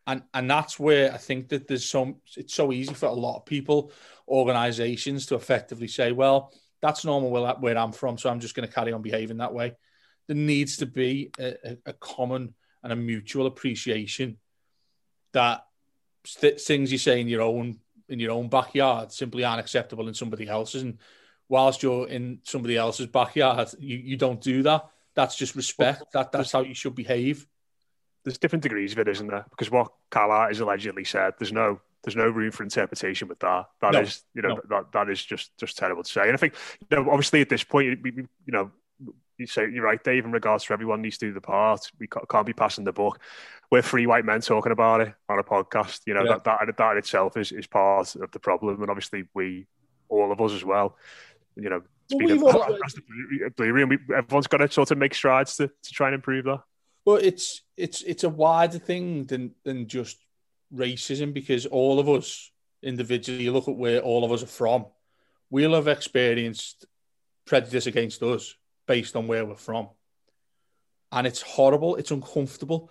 [0.06, 3.36] And and that's where I think that there's some it's so easy for a lot
[3.36, 3.92] of people,
[4.28, 8.74] organizations to effectively say, well, that's normal where, I'm from, so I'm just going to
[8.74, 9.74] carry on behaving that way.
[10.26, 14.36] There needs to be a, a common and a mutual appreciation
[15.34, 15.66] that
[16.24, 20.14] st- things you say in your own in your own backyard simply aren't acceptable in
[20.14, 20.82] somebody else's.
[20.82, 20.98] And
[21.48, 24.86] whilst you're in somebody else's backyard, you, you don't do that.
[25.14, 26.02] That's just respect.
[26.12, 27.46] That that's how you should behave.
[28.24, 29.44] There's different degrees of it, isn't there?
[29.50, 33.66] Because what Cala has allegedly said, there's no there's no room for interpretation with that.
[33.80, 34.60] That No, is, you know, no.
[34.68, 36.22] that that is just just terrible to say.
[36.22, 36.54] And I think,
[36.90, 38.70] you know, obviously at this point, we- you know,
[39.38, 40.24] you say you're right, Dave.
[40.24, 43.18] In regards to everyone needs to do the part, we can't be passing the book.
[43.70, 46.00] We're three white men talking about it on a podcast.
[46.06, 46.38] You know, Yeah.
[46.44, 49.66] that, that that itself is is part of the problem, and obviously we,
[50.08, 50.96] all of us as well.
[51.56, 54.70] You know, Well, we've of- all- across the Blue- Blue Room, we, everyone's got to
[54.70, 56.60] sort of make strides to, to try and improve that.
[57.04, 60.18] But it's it's it's a wider thing than than just
[60.74, 62.50] racism because all of us
[62.82, 64.86] individually, you look at where all of us are from,
[65.50, 66.86] we'll have experienced
[67.46, 68.54] prejudice against us
[68.86, 69.88] based on where we're from.
[71.12, 72.90] And it's horrible, it's uncomfortable.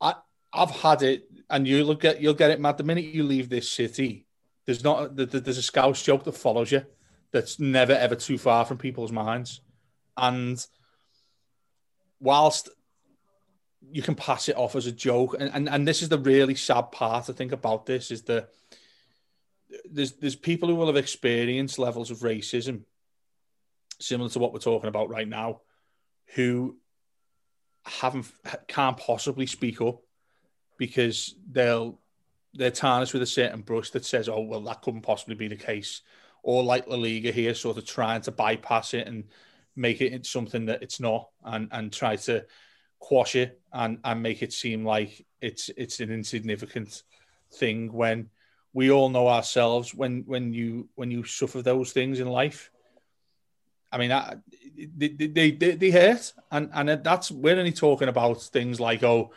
[0.00, 0.14] I
[0.52, 2.78] I've had it, and you'll get you'll get it, Matt.
[2.78, 4.26] The minute you leave this city,
[4.64, 6.84] there's not there's a scouse joke that follows you
[7.30, 9.60] that's never ever too far from people's minds.
[10.16, 10.64] And
[12.20, 12.70] whilst
[13.92, 16.54] you can pass it off as a joke, and, and, and this is the really
[16.54, 18.48] sad part I think about this is that
[19.90, 22.82] there's there's people who will have experienced levels of racism
[24.00, 25.60] similar to what we're talking about right now,
[26.34, 26.76] who
[27.84, 28.26] haven't
[28.66, 30.00] can't possibly speak up
[30.78, 32.00] because they'll
[32.54, 35.56] they're tarnished with a certain brush that says, "Oh, well, that couldn't possibly be the
[35.56, 36.02] case,"
[36.42, 39.24] or like La Liga here, sort of trying to bypass it and
[39.74, 42.44] make it into something that it's not, and and try to
[42.98, 47.02] quash it and and make it seem like it's it's an insignificant
[47.52, 48.30] thing when
[48.72, 52.70] we all know ourselves when when you when you suffer those things in life
[53.92, 54.36] I mean, I,
[54.76, 56.32] they, they, they, they hurt.
[56.50, 59.32] And, and that's, we're only talking about things like, oh,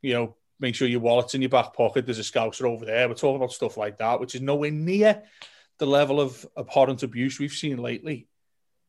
[0.00, 2.06] you know, make sure your wallet's in your back pocket.
[2.06, 3.08] There's a scouser over there.
[3.08, 5.22] We're talking about stuff like that, which is nowhere near
[5.78, 8.28] the level of abhorrent abuse we've seen lately.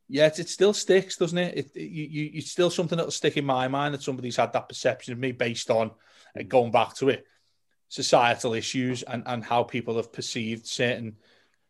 [0.09, 1.57] Yet it still sticks, doesn't it?
[1.57, 4.53] It, it you, you, it's still something that'll stick in my mind that somebody's had
[4.53, 5.91] that perception of me based on
[6.37, 7.25] uh, going back to it,
[7.87, 11.15] societal issues and, and how people have perceived certain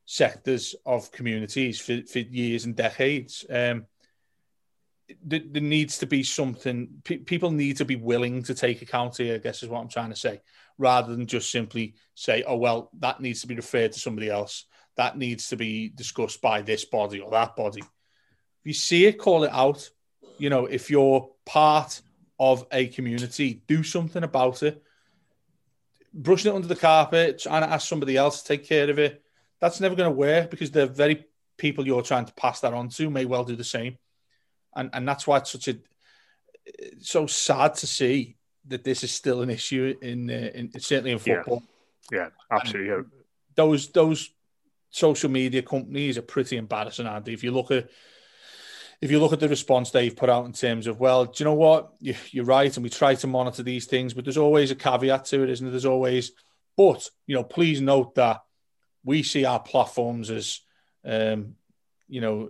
[0.06, 3.46] sectors of communities for, for years and decades.
[3.50, 3.86] Um,
[5.24, 9.18] there, there needs to be something, pe- people need to be willing to take account
[9.18, 10.42] here, I guess is what I'm trying to say,
[10.78, 14.66] rather than just simply say, oh, well, that needs to be referred to somebody else.
[14.96, 17.82] That needs to be discussed by this body or that body.
[17.82, 19.90] If you see it, call it out.
[20.38, 22.02] You know, if you're part
[22.40, 24.84] of a community, do something about it.
[26.14, 29.23] Brushing it under the carpet, trying to ask somebody else to take care of it,
[29.64, 31.26] that's never going to work because the very
[31.58, 33.98] people you're trying to pass that on to may well do the same.
[34.76, 35.78] And and that's why it's such a
[36.66, 38.36] it's so sad to see
[38.68, 41.64] that this is still an issue in, uh, in certainly in football.
[42.12, 42.90] Yeah, absolutely.
[42.90, 43.02] Yeah.
[43.56, 44.32] Those those
[44.90, 47.34] social media companies are pretty embarrassing, aren't they?
[47.34, 47.90] If you look at
[49.00, 51.46] if you look at the response they've put out in terms of, well, do you
[51.46, 51.94] know what?
[52.02, 55.24] You, you're right, and we try to monitor these things, but there's always a caveat
[55.26, 55.72] to it, isn't there?
[55.72, 56.34] There's always,
[56.76, 58.42] but you know, please note that
[59.04, 60.62] we see our platforms as,
[61.06, 61.56] um,
[62.08, 62.50] you know,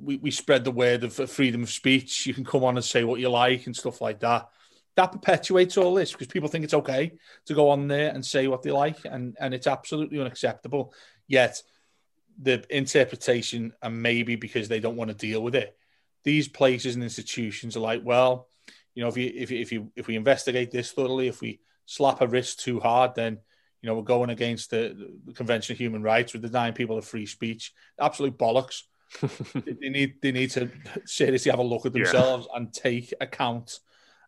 [0.00, 2.26] we, we spread the word of freedom of speech.
[2.26, 4.48] You can come on and say what you like and stuff like that.
[4.96, 7.12] That perpetuates all this because people think it's okay
[7.46, 10.94] to go on there and say what they like, and and it's absolutely unacceptable.
[11.26, 11.62] Yet
[12.40, 15.76] the interpretation, and maybe because they don't want to deal with it,
[16.24, 18.48] these places and institutions are like, well,
[18.94, 21.60] you know, if you if you, if you if we investigate this thoroughly, if we
[21.84, 23.38] slap a wrist too hard, then
[23.86, 26.34] you know we're going against the, the Convention of Human Rights.
[26.34, 27.72] We're denying people of free speech.
[28.00, 28.82] Absolute bollocks.
[29.80, 30.68] they need they need to
[31.04, 32.02] seriously have a look at Yeah.
[32.02, 33.78] themselves and take account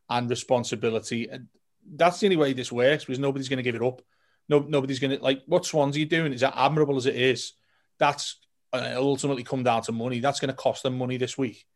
[0.08, 1.28] and responsibility.
[1.28, 1.48] And
[1.96, 4.00] that's the only way this works because nobody's going to give it up.
[4.48, 6.32] No, nobody's going to like what Swansea are doing.
[6.32, 7.54] Is that admirable as it is?
[7.98, 8.36] That's
[8.72, 10.20] uh, ultimately come down to money.
[10.20, 11.66] That's going to cost them money this week.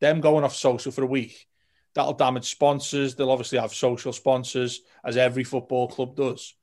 [0.00, 1.48] Them going off social for a week,
[1.96, 3.16] that'll damage sponsors.
[3.16, 6.54] They'll obviously have social sponsors, as every football club does.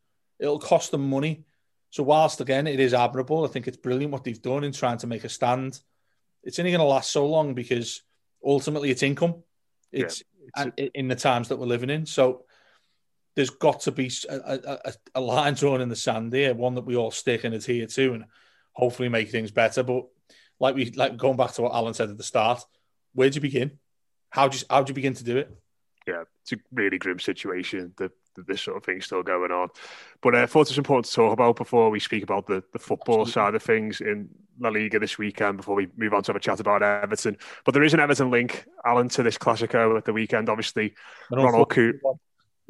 [0.42, 1.46] It'll cost them money.
[1.92, 4.98] So whilst again it is admirable, I think it's brilliant what they've done in trying
[5.00, 5.80] to make a stand.
[6.44, 8.02] It's only going to last so long because
[8.44, 9.44] ultimately it's income.
[9.92, 10.24] It's,
[10.58, 12.06] and in the times that we're living in.
[12.06, 12.46] So
[13.36, 16.76] there's got to be a, a, a- a line drawn in the sand there, one
[16.76, 18.26] that we all stick and adhere to, and
[18.74, 19.84] hopefully make things better.
[19.84, 20.06] But
[20.60, 22.64] like we like going back to what Alan said at the start,
[23.14, 23.80] where'd you begin?
[24.30, 25.52] How do you, how'd you begin to do it?
[26.08, 28.12] Yeah, it's a really grim situation that,
[28.48, 29.68] this sort of thing's still going on.
[30.22, 32.80] But uh, I thought it's important to talk about before we speak about the, the
[32.80, 36.38] football side of things in La Liga this weekend before we move on to have
[36.38, 37.36] a chat about Everton.
[37.66, 40.48] But there is an Everton link, Alan, to this Classico at the weekend.
[40.48, 40.96] Obviously,
[41.30, 42.20] Ronald Koeman.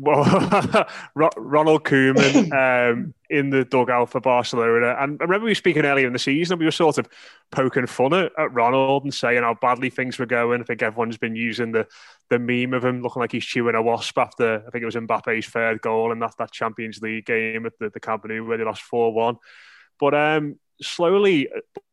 [0.01, 0.23] Well,
[1.15, 2.51] Ronald Koeman
[2.91, 4.95] um, in the dugout for Barcelona.
[4.99, 7.07] And I remember we were speaking earlier in the season, and we were sort of
[7.51, 10.59] poking fun at, at, Ronald and saying how badly things were going.
[10.59, 11.87] I think everyone's been using the
[12.29, 14.95] the meme of him looking like he's chewing a wasp after, I think it was
[14.95, 18.57] Mbappe's third goal in that, that Champions League game at the, the Camp Nou where
[18.57, 19.35] they lost 4 1.
[19.99, 21.49] But um, slowly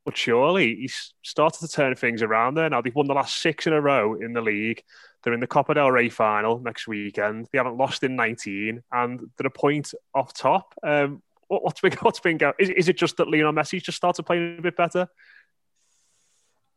[0.09, 2.71] but surely, he's started to turn things around there.
[2.71, 4.83] Now, they've won the last six in a row in the league.
[5.22, 7.48] They're in the Copa del Rey final next weekend.
[7.52, 10.74] They haven't lost in 19, and they're a point off top.
[10.83, 12.54] Um, what's been what's been going?
[12.59, 15.09] Is, is it just that Lionel Messi just started playing a bit better?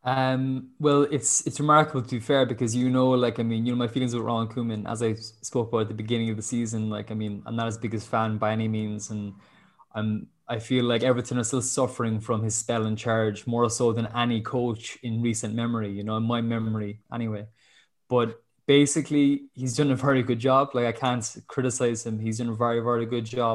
[0.04, 3.72] Um, well, it's it's remarkable to be fair because you know, like I mean, you
[3.72, 6.42] know, my feelings with Ron Koeman, as I spoke about at the beginning of the
[6.42, 6.90] season.
[6.90, 9.34] Like I mean, I'm not his biggest fan by any means, and
[9.94, 13.92] I'm I feel like Everton are still suffering from his spell in charge more so
[13.92, 15.92] than any coach in recent memory.
[15.92, 17.46] You know, in my memory anyway.
[18.12, 18.28] But
[18.66, 20.74] basically, he's done a very good job.
[20.74, 22.18] Like I can't criticize him.
[22.24, 23.54] He's done a very very good job.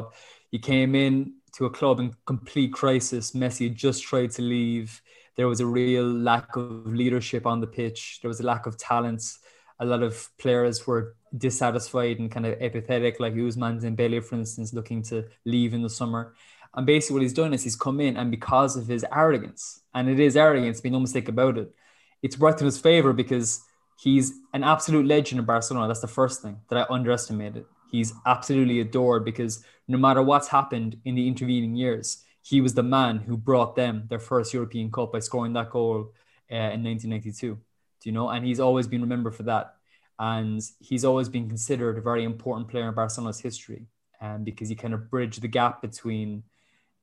[0.50, 3.24] He came in to a club in complete crisis.
[3.40, 5.00] Messi just tried to leave
[5.38, 8.18] there was a real lack of leadership on the pitch.
[8.20, 9.38] There was a lack of talents.
[9.78, 14.74] A lot of players were dissatisfied and kind of apathetic, like Ousmane Dembele, for instance,
[14.74, 16.34] looking to leave in the summer.
[16.74, 20.08] And basically, what he's done is he's come in, and because of his arrogance, and
[20.08, 21.72] it is arrogance, be no mistake about it,
[22.20, 23.62] it's worked in his favor because
[23.98, 25.88] he's an absolute legend in Barcelona.
[25.88, 27.64] That's the first thing that I underestimated.
[27.90, 32.82] He's absolutely adored because no matter what's happened in the intervening years, he was the
[32.82, 36.12] man who brought them their first European Cup by scoring that goal
[36.50, 37.54] uh, in 1992.
[37.56, 37.60] Do
[38.04, 38.28] you know?
[38.28, 39.74] And he's always been remembered for that.
[40.18, 43.86] And he's always been considered a very important player in Barcelona's history,
[44.20, 46.44] um, because he kind of bridged the gap between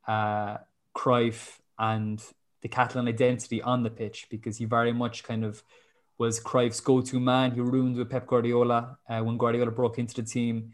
[0.07, 0.57] uh,
[0.95, 2.23] Cruyff and
[2.61, 5.63] the Catalan identity on the pitch, because he very much kind of
[6.17, 7.51] was Cruyff's go-to man.
[7.51, 10.71] He roomed with Pep Guardiola uh, when Guardiola broke into the team.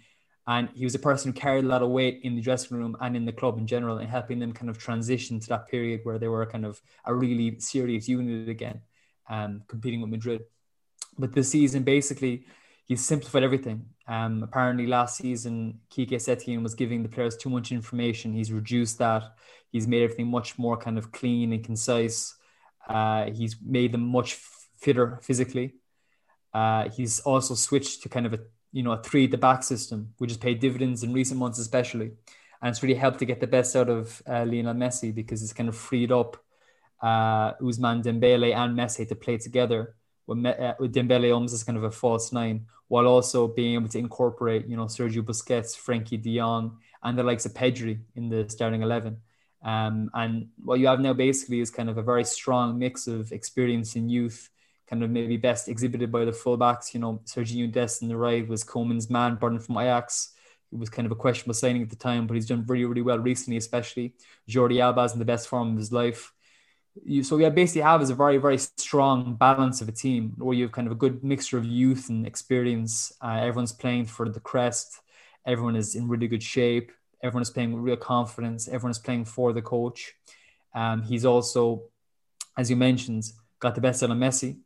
[0.47, 2.97] And he was a person who carried a lot of weight in the dressing room
[2.99, 6.01] and in the club in general, and helping them kind of transition to that period
[6.03, 8.81] where they were kind of a really serious unit again,
[9.29, 10.41] um, competing with Madrid.
[11.17, 12.45] But this season, basically,
[12.85, 13.85] he's simplified everything.
[14.07, 18.33] Um, apparently, last season, Quique Setien was giving the players too much information.
[18.33, 19.23] He's reduced that.
[19.71, 22.35] He's made everything much more kind of clean and concise.
[22.89, 24.33] Uh, he's made them much
[24.81, 25.75] fitter physically.
[26.53, 28.39] Uh, he's also switched to kind of a
[28.71, 31.59] you know, a three at the back system, which has paid dividends in recent months,
[31.59, 32.11] especially.
[32.61, 35.53] And it's really helped to get the best out of uh, Lionel Messi because it's
[35.53, 36.37] kind of freed up
[37.01, 39.95] uh, Ousmane Dembele and Messi to play together
[40.27, 43.89] with, uh, with Dembele almost as kind of a false nine, while also being able
[43.89, 48.29] to incorporate, you know, Sergio Busquets, Frenkie de Jong, and the likes of Pedri in
[48.29, 49.17] the starting 11.
[49.63, 53.31] Um, and what you have now basically is kind of a very strong mix of
[53.31, 54.49] experience and youth
[54.91, 56.93] kind of maybe best exhibited by the fullbacks.
[56.93, 60.33] You know, Sergio Dest in the right was Koeman's man, burning from Ajax.
[60.71, 63.01] It was kind of a questionable signing at the time, but he's done really, really
[63.01, 64.15] well recently, especially.
[64.49, 66.33] Jordi Alba's in the best form of his life.
[67.05, 70.55] You, so, yeah, basically have is a very, very strong balance of a team where
[70.55, 73.13] you have kind of a good mixture of youth and experience.
[73.21, 74.99] Uh, everyone's playing for the crest.
[75.45, 76.91] Everyone is in really good shape.
[77.23, 78.67] Everyone is playing with real confidence.
[78.67, 80.13] Everyone is playing for the coach.
[80.75, 81.83] Um, he's also,
[82.57, 83.23] as you mentioned,
[83.59, 84.57] got the best out of Messi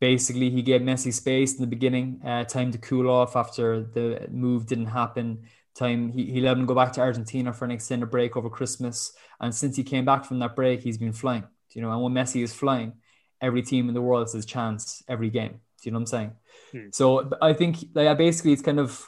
[0.00, 4.26] basically he gave Messi space in the beginning, uh, time to cool off after the
[4.30, 5.44] move didn't happen.
[5.74, 9.12] Time he, he let him go back to Argentina for an extended break over Christmas.
[9.40, 11.44] And since he came back from that break, he's been flying.
[11.72, 12.94] You know, and when Messi is flying,
[13.42, 15.60] every team in the world has a chance every game.
[15.82, 16.32] Do you know what I'm saying?
[16.72, 16.88] Hmm.
[16.92, 19.06] So I think like basically it's kind of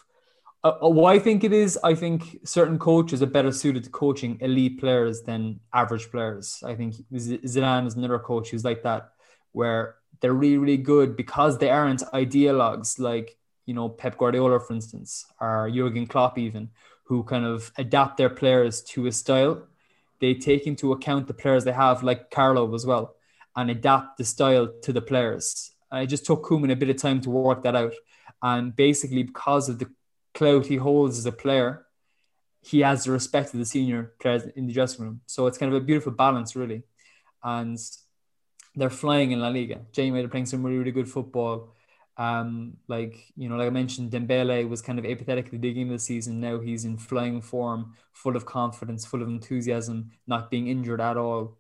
[0.65, 1.79] uh, uh, what I think it is.
[1.83, 6.63] I think certain coaches are better suited to coaching elite players than average players.
[6.65, 9.13] I think Zidane is another coach who's like that,
[9.53, 14.73] where they're really, really good because they aren't ideologues like, you know, Pep Guardiola, for
[14.73, 16.71] instance, or Jurgen Klopp, even,
[17.05, 19.63] who kind of adapt their players to a style.
[20.21, 23.15] They take into account the players they have, like Carlo as well,
[23.55, 25.73] and adapt the style to the players.
[25.91, 27.93] I just took Koeman a bit of time to work that out.
[28.43, 29.91] And basically, because of the
[30.35, 31.87] clout he holds as a player,
[32.63, 35.21] he has the respect of the senior players in the dressing room.
[35.27, 36.83] So it's kind of a beautiful balance, really.
[37.43, 37.79] And
[38.79, 39.81] they're flying in La Liga.
[39.93, 41.75] Jamie, they're playing some really, really good football.
[42.17, 46.41] Um, like you know, like I mentioned, Dembele was kind of apathetically digging the season.
[46.41, 51.17] Now he's in flying form, full of confidence, full of enthusiasm, not being injured at
[51.17, 51.59] all.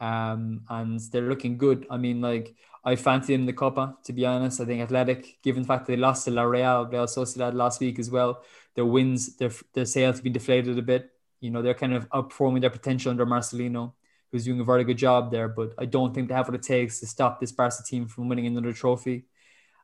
[0.00, 1.86] Um, and they're looking good.
[1.90, 2.54] I mean, like
[2.84, 4.60] I fancy them in the Copa, to be honest.
[4.60, 7.80] I think Athletic, given the fact that they lost to La Real, Real Sociedad last
[7.80, 8.42] week as well,
[8.74, 11.10] their wins, their their sales have been deflated a bit.
[11.40, 13.92] You know, they're kind of outperforming their potential under Marcelino
[14.30, 15.48] who's doing a very good job there.
[15.48, 18.28] But I don't think they have what it takes to stop this Barca team from
[18.28, 19.24] winning another trophy.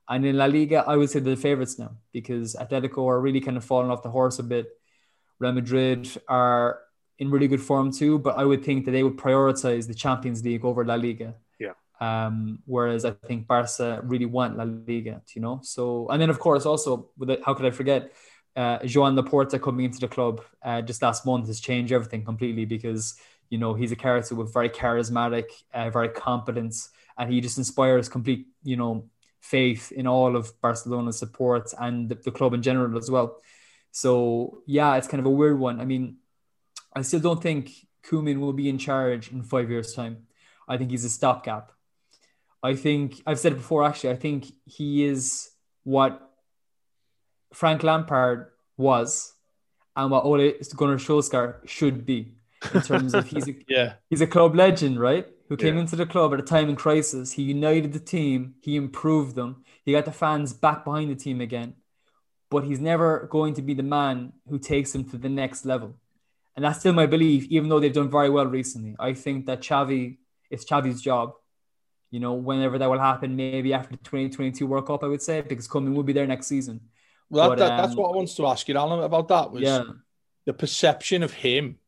[0.09, 3.41] And in La Liga, I would say they're the favourites now because Atletico are really
[3.41, 4.69] kind of falling off the horse a bit.
[5.39, 6.81] Real Madrid are
[7.19, 10.45] in really good form too, but I would think that they would prioritize the Champions
[10.45, 11.35] League over La Liga.
[11.59, 11.73] Yeah.
[12.01, 15.61] Um, whereas I think Barca really want La Liga, you know.
[15.63, 18.13] So and then of course also with it, how could I forget
[18.55, 22.65] uh, Joan Laporta coming into the club uh, just last month has changed everything completely
[22.65, 23.17] because
[23.51, 26.75] you know he's a character with very charismatic, uh, very competent,
[27.19, 29.09] and he just inspires complete you know
[29.41, 33.39] faith in all of Barcelona's support and the, the club in general as well.
[33.93, 35.81] So yeah, it's kind of a weird one.
[35.81, 36.17] I mean,
[36.95, 37.71] I still don't think
[38.05, 40.27] Koeman will be in charge in five years' time.
[40.69, 41.73] I think he's a stopgap.
[42.63, 43.85] I think I've said it before.
[43.85, 45.51] Actually, I think he is
[45.85, 46.21] what
[47.53, 49.33] Frank Lampard was,
[49.95, 52.36] and what Ole Gunnar Solskjaer should be
[52.75, 55.27] in terms of he's a, yeah he's a club legend, right?
[55.49, 55.83] Who came Yeah.
[55.83, 57.33] into the club at a time in crisis.
[57.33, 58.55] He united the team.
[58.63, 59.65] He improved them.
[59.85, 61.75] He got the fans back behind the team again.
[62.51, 65.95] But he's never going to be the man who takes them to the next level.
[66.57, 68.97] And that's still my belief, even though they've done very well recently.
[68.99, 70.17] I think that Xavi,
[70.51, 71.33] it's Xavi's job.
[72.11, 75.43] You know, whenever that will happen, maybe after the 2022 World Cup, I would say,
[75.43, 76.81] because Koeman will be there next season.
[77.29, 79.51] Well, But, that, that- that's um, what I wanted to ask you, Alan, about that
[79.53, 79.83] was Yeah.
[80.47, 81.79] the perception of him,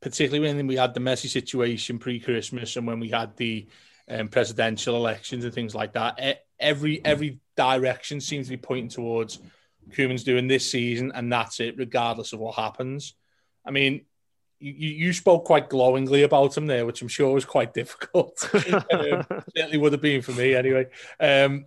[0.00, 3.66] particularly when we had the messy situation pre-Christmas and when we had the
[4.10, 6.44] um, presidential elections and things like that.
[6.58, 9.38] Every every direction seems to be pointing towards
[9.90, 13.14] Koeman's doing this season, and that's it, regardless of what happens.
[13.64, 14.02] I mean,
[14.58, 18.48] you, you you spoke quite glowingly about him there, which I'm sure was quite difficult.
[18.54, 19.24] um,
[19.56, 20.86] certainly would have been for me anyway.
[21.18, 21.66] Um,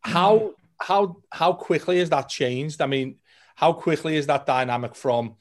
[0.00, 2.80] how how how quickly has that changed?
[2.80, 3.16] I mean,
[3.54, 5.36] how quickly is that dynamic from?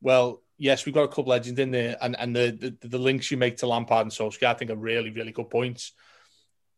[0.00, 3.30] Well, yes, we've got a couple legends in there, and and the the, the links
[3.30, 5.92] you make to Lampard and Solskjaer, I think, are really really good points.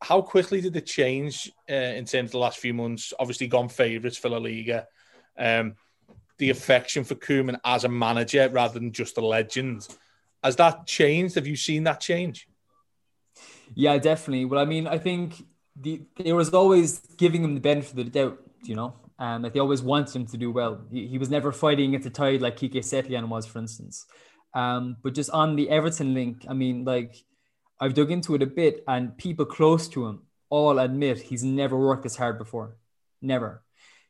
[0.03, 3.13] How quickly did it change uh, in terms of the last few months?
[3.19, 4.87] Obviously, gone favourites for La Liga.
[5.37, 5.75] Um,
[6.39, 9.87] the affection for Koeman as a manager rather than just a legend.
[10.43, 11.35] Has that changed?
[11.35, 12.49] Have you seen that change?
[13.75, 14.47] Yeah, definitely.
[14.47, 15.35] Well, I mean, I think
[15.77, 19.53] the there was always giving him the benefit of the doubt, you know, um, like
[19.53, 20.81] they always wanted him to do well.
[20.91, 24.07] He, he was never fighting at the tide like Quique Setien was, for instance.
[24.55, 27.15] Um, but just on the Everton link, I mean, like
[27.79, 31.79] I've dug into it a bit, and people close to him all admit he's never
[31.79, 32.77] worked this hard before.
[33.23, 33.63] Never.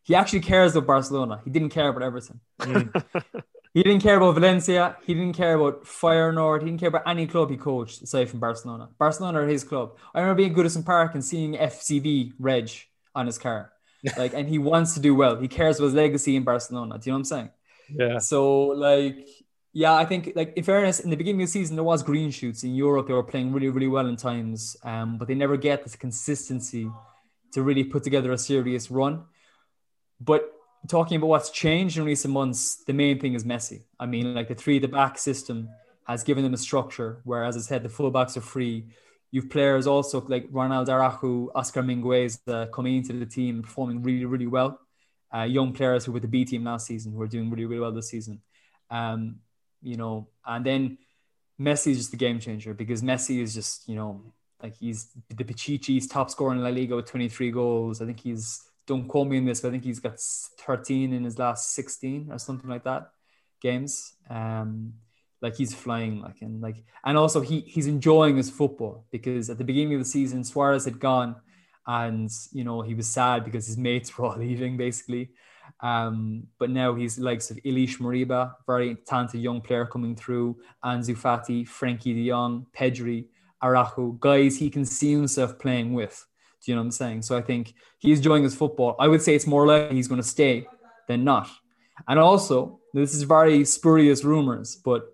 [0.03, 1.43] He actually cares about Barcelona.
[1.45, 2.41] He didn't care about Everton.
[3.73, 4.97] He didn't care about Valencia.
[5.07, 6.61] He didn't care about Fire Feyenoord.
[6.61, 8.89] He didn't care about any club he coached aside from Barcelona.
[8.99, 9.97] Barcelona are his club.
[10.13, 12.69] I remember being at Goodison Park and seeing FCB Reg
[13.15, 13.71] on his car.
[14.17, 15.37] Like, and he wants to do well.
[15.37, 16.99] He cares about his legacy in Barcelona.
[16.99, 17.51] Do you know what I'm saying?
[17.91, 18.19] Yeah.
[18.19, 19.29] So, like,
[19.73, 22.31] yeah, I think, like, in fairness, in the beginning of the season, there was green
[22.31, 23.07] shoots in Europe.
[23.07, 26.91] They were playing really, really well in times, um, but they never get this consistency
[27.53, 29.25] to really put together a serious run.
[30.21, 30.53] But
[30.89, 33.83] talking about what's changed in recent months, the main thing is Messi.
[33.99, 35.69] I mean, like the three the back system
[36.07, 38.87] has given them a structure whereas I said, the fullbacks are free.
[39.31, 44.47] You've players also like Ronald Araujo, Oscar Mingueza coming into the team performing really, really
[44.47, 44.81] well.
[45.33, 47.81] Uh, young players who were the B team last season who are doing really, really
[47.81, 48.41] well this season.
[48.91, 49.37] Um,
[49.83, 50.99] you know, and then
[51.61, 54.21] Messi is just the game changer because Messi is just, you know,
[54.63, 58.03] like he's the Pichichi's top scorer in La Liga with 23 goals.
[58.03, 61.23] I think he's don't quote me on this, but I think he's got 13 in
[61.23, 63.11] his last 16 or something like that
[63.61, 64.15] games.
[64.29, 64.95] Um,
[65.43, 69.59] like he's flying, like and like, and also he he's enjoying his football because at
[69.59, 71.37] the beginning of the season, Suarez had gone,
[71.87, 75.31] and you know he was sad because his mates were all leaving basically.
[75.81, 81.17] Um, but now he's likes of Ilaix Moriba, very talented young player coming through, Ansu
[81.17, 83.27] Fati, Frenkie De Jong, Pedri,
[83.63, 86.27] Araujo, guys he can see himself playing with.
[86.63, 87.23] Do you know what I'm saying?
[87.23, 88.97] So I think he's enjoying his football.
[88.99, 90.67] I would say it's more likely he's going to stay
[91.09, 91.49] than not.
[92.07, 95.05] And also, this is very spurious rumors, but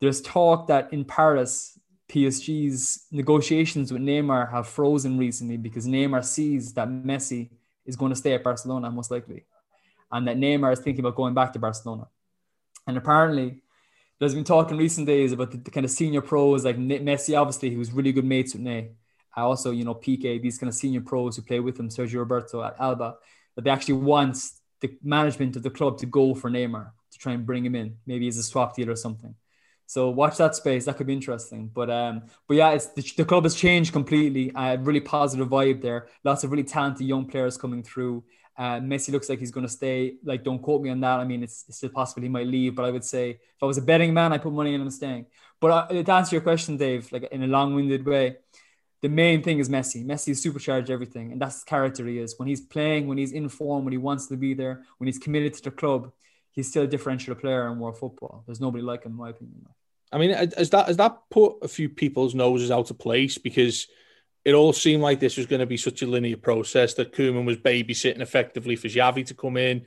[0.00, 1.78] there's talk that in Paris,
[2.08, 7.50] PSG's negotiations with Neymar have frozen recently because Neymar sees that Messi
[7.84, 9.44] is going to stay at Barcelona most likely,
[10.12, 12.06] and that Neymar is thinking about going back to Barcelona.
[12.86, 13.62] And apparently,
[14.18, 17.38] there's been talk in recent days about the, the kind of senior pros like Messi,
[17.38, 18.90] obviously, who was really good mates with Ney.
[19.36, 22.20] Uh, Also, you know, Piqué, these kind of senior pros who play with him, Sergio
[22.20, 23.16] Roberto at Alba,
[23.54, 24.38] that they actually want
[24.80, 27.96] the management of the club to go for Neymar to try and bring him in,
[28.06, 29.34] maybe as a swap deal or something.
[29.86, 30.84] So watch that space.
[30.84, 31.70] That could be interesting.
[31.72, 34.52] But um, but yeah, it's the, the club has changed completely.
[34.54, 36.08] A really positive vibe there.
[36.24, 38.24] Lots of really talented young players coming through,
[38.58, 40.16] Uh, Messi looks like he's going to stay.
[40.24, 41.20] Like, don't quote me on that.
[41.20, 43.66] I mean, it's, it's still possible he might leave, but I would say if I
[43.66, 45.26] was a betting man, I put money in him staying.
[45.60, 48.36] But uh, to answer your question, Dave, like in a long-winded way,
[49.02, 50.04] the main thing is Messi.
[50.04, 52.38] Messi is supercharged everything, and that's the character he is.
[52.38, 55.18] When he's playing, when he's in form, when he wants to be there, when he's
[55.18, 56.12] committed to the club,
[56.50, 58.42] he's still a differential player in world football.
[58.46, 59.66] There's nobody like him, in my opinion.
[60.12, 63.88] I mean, has that has that put a few people's noses out of place because
[64.44, 67.44] it all seemed like this was going to be such a linear process that Koeman
[67.44, 69.86] was babysitting effectively for Xavi to come in.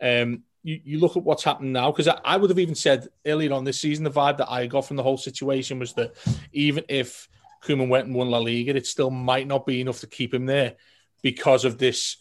[0.00, 3.08] Um, you, you look at what's happened now because I, I would have even said
[3.26, 6.14] earlier on this season the vibe that I got from the whole situation was that
[6.52, 7.28] even if
[7.64, 10.46] Koeman went and won La Liga, it still might not be enough to keep him
[10.46, 10.74] there
[11.22, 12.18] because of this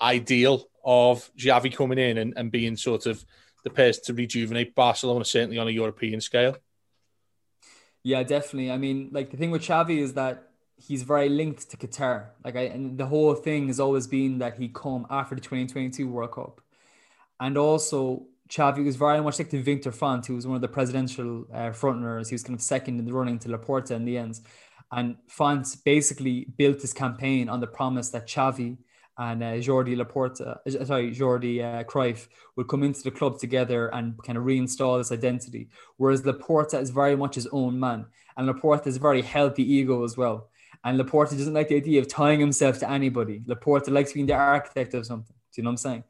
[0.00, 3.24] ideal of Xavi coming in and, and being sort of
[3.64, 6.56] the person to rejuvenate Barcelona, certainly on a European scale.
[8.04, 8.70] Yeah, definitely.
[8.70, 12.30] I mean, like the thing with Xavi is that he's very linked to Qatar.
[12.44, 16.08] Like, I, and the whole thing has always been that he come after the 2022
[16.08, 16.60] World Cup,
[17.38, 20.68] and also Xavi was very much like to Victor Font, who was one of the
[20.68, 22.28] presidential uh, frontrunners.
[22.28, 24.40] He was kind of second in the running to Laporta in the end.
[24.90, 28.76] And Font basically built his campaign on the promise that Xavi
[29.22, 33.88] and uh, Jordi Laporta, uh, sorry, Jordi uh, Cruyff would come into the club together
[33.94, 35.68] and kind of reinstall this identity.
[35.96, 38.06] Whereas Laporta is very much his own man,
[38.36, 40.48] and Laporta is a very healthy ego as well.
[40.84, 43.40] And Laporta doesn't like the idea of tying himself to anybody.
[43.46, 45.36] Laporta likes being the architect of something.
[45.54, 46.04] Do you know what I'm saying?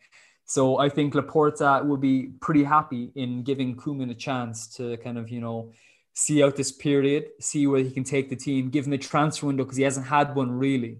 [0.47, 5.19] So I think Laporta would be pretty happy in giving Koeman a chance to kind
[5.19, 5.73] of, you know,
[6.15, 9.47] see out this period, see where he can take the team, give him a transfer
[9.47, 10.99] window because he hasn't had one really.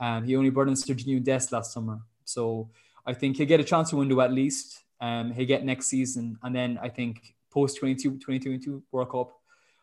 [0.00, 2.00] Um, he only brought in Sergiño Dest last summer.
[2.24, 2.70] So
[3.06, 4.82] I think he'll get a transfer window at least.
[5.00, 6.38] Um, he'll get next season.
[6.42, 9.32] And then I think post 22, 2022 World Cup,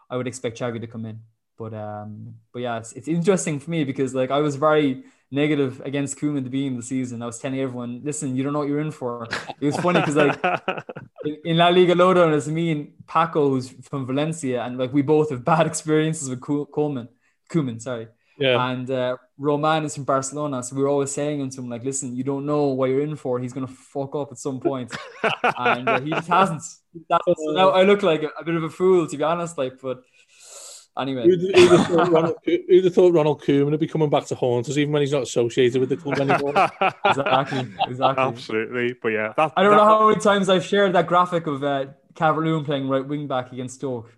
[0.10, 1.20] I would expect Xavi to come in.
[1.58, 5.82] But um, but yeah, it's, it's interesting for me because like I was very negative
[5.86, 7.22] against Koeman at the beginning of the season.
[7.22, 9.28] I was telling everyone, listen, you don't know what you're in for.
[9.60, 10.40] It was funny because like
[11.24, 15.04] in, in La Liga Lowdown, it's me and Paco, who's from Valencia, and like we
[15.04, 17.08] both have bad experiences with Coleman,
[17.50, 18.08] Koeman, sorry.
[18.42, 18.72] Yeah.
[18.72, 22.16] And uh, Roman is from Barcelona, so we were always saying to him like, "Listen,
[22.16, 23.40] you don't know what you're in for.
[23.40, 24.94] He's gonna fuck up at some point,"
[25.58, 26.64] and uh, he just hasn't.
[26.64, 29.58] So now I look like a, a, bit of a fool, to be honest.
[29.58, 30.04] Like, but
[31.00, 34.26] Anyway, who'd, who'd, have thought Ronald, who'd have thought Ronald Koeman would be coming back
[34.26, 36.54] to haunt us, even when he's not associated with the club anymore?
[37.06, 38.96] exactly, exactly, absolutely.
[39.02, 41.64] But yeah, that, I don't that, know how many times I've shared that graphic of
[41.64, 41.86] uh,
[42.16, 44.14] Calvert-Lewin playing right wing back against Stoke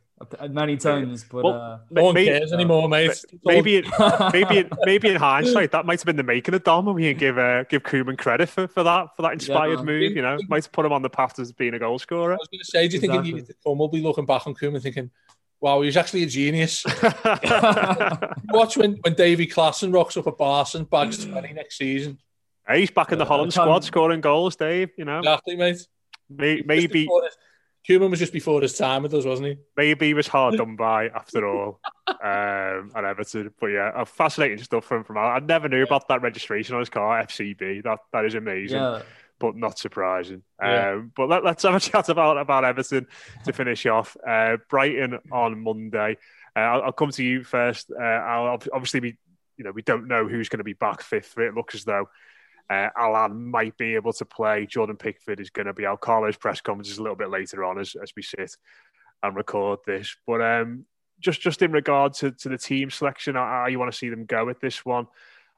[0.49, 3.23] many times, but well, uh, no one cares anymore, mate.
[3.43, 3.85] Maybe, it,
[4.33, 7.09] maybe, it, maybe in hindsight, that might have been the making of Dom, and we
[7.09, 10.15] can give uh, give Koeman credit for, for that for that inspired yeah, move.
[10.15, 12.33] You know, might have put him on the path as being a goal scorer.
[12.33, 13.07] I was going to say, do you exactly.
[13.07, 13.77] think he needed to come?
[13.77, 15.11] We'll be looking back on Koeman thinking,
[15.63, 16.83] Wow, he's actually a genius.
[18.49, 22.19] Watch when, when Davy Klaassen rocks up at Barson, bags 20 next season.
[22.67, 25.19] Hey, he's back in the Holland squad scoring goals, Dave, you know.
[25.19, 25.87] Exactly, mate.
[26.29, 26.63] Maybe.
[26.65, 27.09] maybe
[27.87, 29.57] Koeman was just before his time with us, wasn't he?
[29.75, 33.53] Maybe he was hard done by after all um, at Everton.
[33.59, 35.17] But yeah, fascinating stuff from from.
[35.17, 37.83] I never knew about that registration on his car, FCB.
[37.83, 38.77] That that is amazing.
[38.77, 39.01] Yeah
[39.39, 40.41] but not surprising.
[40.61, 40.91] Yeah.
[40.91, 43.07] Um, but let, us have a chat about about Everton
[43.43, 44.15] to finish off.
[44.25, 46.15] Uh, Brighton on Monday.
[46.55, 47.91] Uh, I'll, I'll, come to you first.
[47.91, 49.17] Uh, I'll obviously be,
[49.57, 51.37] you know, we don't know who's going to be back fifth.
[51.37, 52.07] It looks as though
[52.73, 54.65] uh, Allan might be able to play.
[54.65, 56.01] Jordan Pickford is going to be out.
[56.01, 58.55] Carlo's press conference is a little bit later on as, as we sit
[59.21, 60.15] and record this.
[60.25, 60.85] But um,
[61.19, 64.25] just just in regard to, to the team selection, how you want to see them
[64.25, 65.07] go with this one.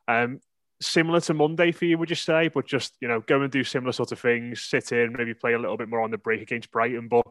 [0.08, 0.40] Um,
[0.82, 2.50] similar to Monday for you, would you say?
[2.50, 5.54] But just you know, go and do similar sort of things, sit in, maybe play
[5.54, 7.26] a little bit more on the break against Brighton, but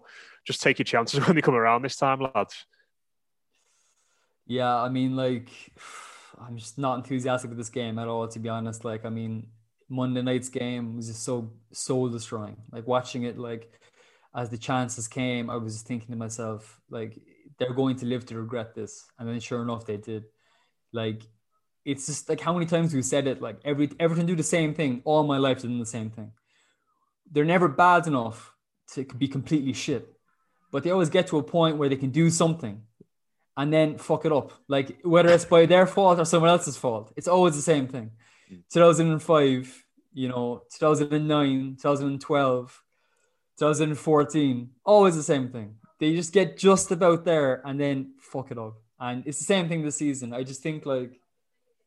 [0.47, 2.67] just take your chances when they come around this time, lads.
[4.47, 5.51] Yeah, I mean, like,
[6.41, 8.85] I'm just not enthusiastic with this game at all, to be honest.
[8.85, 9.47] Like, I mean,
[9.89, 12.57] Monday night's game was just so soul destroying.
[12.73, 13.71] Like watching it, like
[14.35, 17.19] as the chances came, I was just thinking to myself, like,
[17.59, 20.25] they're going to live to regret this, and then sure enough, they did.
[20.93, 21.23] Like
[21.85, 23.41] it's just like how many times we've said it.
[23.41, 26.33] Like every Everton do the same thing all my life, doing the same thing.
[27.31, 28.55] They're never bad enough
[28.95, 30.17] to be completely shit,
[30.73, 32.83] but they always get to a point where they can do something,
[33.57, 34.53] and then fuck it up.
[34.67, 38.11] Like whether it's by their fault or someone else's fault, it's always the same thing.
[38.73, 42.83] 2005, you know, 2009, 2012,
[43.59, 45.77] 2014, always the same thing.
[46.01, 48.77] They just get just about there and then fuck it up.
[48.99, 50.33] And it's the same thing this season.
[50.33, 51.21] I just think like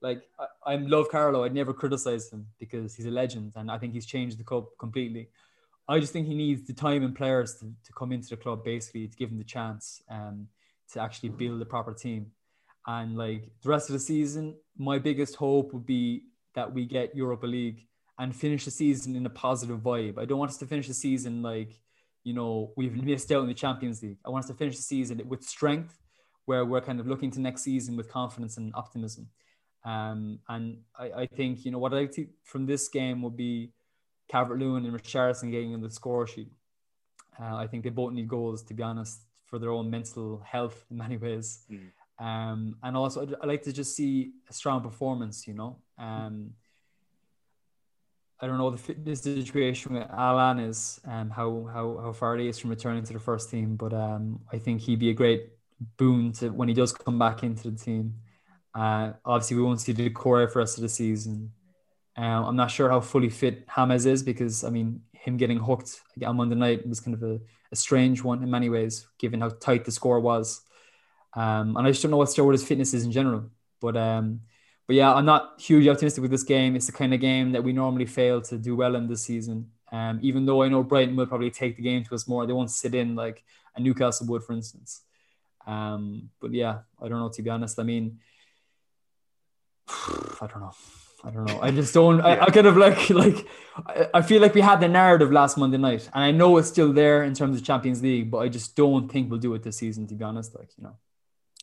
[0.02, 1.44] like I, I love Carlo.
[1.44, 4.66] I'd never criticize him because he's a legend and I think he's changed the club
[4.80, 5.30] completely.
[5.90, 8.64] I just think he needs the time and players to, to come into the club
[8.64, 10.48] basically to give him the chance um,
[10.92, 12.32] to actually build a proper team.
[12.86, 16.24] And like the rest of the season, my biggest hope would be
[16.58, 17.86] that we get Europa League
[18.18, 20.18] and finish the season in a positive vibe.
[20.18, 21.80] I don't want us to finish the season like,
[22.24, 24.18] you know, we've missed out in the Champions League.
[24.26, 26.02] I want us to finish the season with strength,
[26.46, 29.30] where we're kind of looking to next season with confidence and optimism.
[29.86, 33.38] Um, and I, I think, you know, what I like to, from this game would
[33.38, 33.72] be
[34.28, 36.52] Calvert Lewin and Richarlison getting on the score sheet.
[37.40, 40.86] Uh, I think they both need goals, to be honest, for their own mental health
[40.90, 41.60] in many ways.
[41.72, 41.92] Mm.
[42.20, 45.78] Um, and also, i'd like to just see a strong performance, you know.
[45.98, 46.52] Um,
[48.40, 52.48] I don't know the fitness situation with Allan is um, how how how far he
[52.48, 55.50] is from returning to the first team, but um, I think he'd be a great
[55.98, 58.16] boon to when he does come back into the team.
[58.76, 61.52] Uh, obviously, we won't see the core for the rest of the season.
[62.16, 66.00] Um, I'm not sure how fully fit James is because I mean him getting hooked
[66.26, 67.40] on Monday night was kind of a,
[67.72, 70.62] a strange one in many ways, given how tight the score was.
[71.34, 73.50] Um, and I just don't know what Stewart's fitness is in general.
[73.82, 74.42] But um,
[74.88, 76.76] but yeah, I'm not hugely optimistic with this game.
[76.76, 79.70] It's the kind of game that we normally fail to do well in this season.
[79.92, 82.54] Um, even though I know Brighton will probably take the game to us more, they
[82.54, 83.44] won't sit in like
[83.76, 85.02] a Newcastle would, for instance.
[85.66, 87.78] Um, but yeah, I don't know to be honest.
[87.80, 88.20] I mean,
[89.90, 90.74] I don't know.
[91.24, 91.60] I don't know.
[91.62, 92.22] I just don't.
[92.22, 93.46] I, I, kind of like like.
[94.14, 96.94] I feel like we had the narrative last Monday night, and I know it's still
[96.94, 99.78] there in terms of Champions League, but I just don't think we'll do it this
[99.78, 100.08] season.
[100.08, 100.96] To be honest, like you know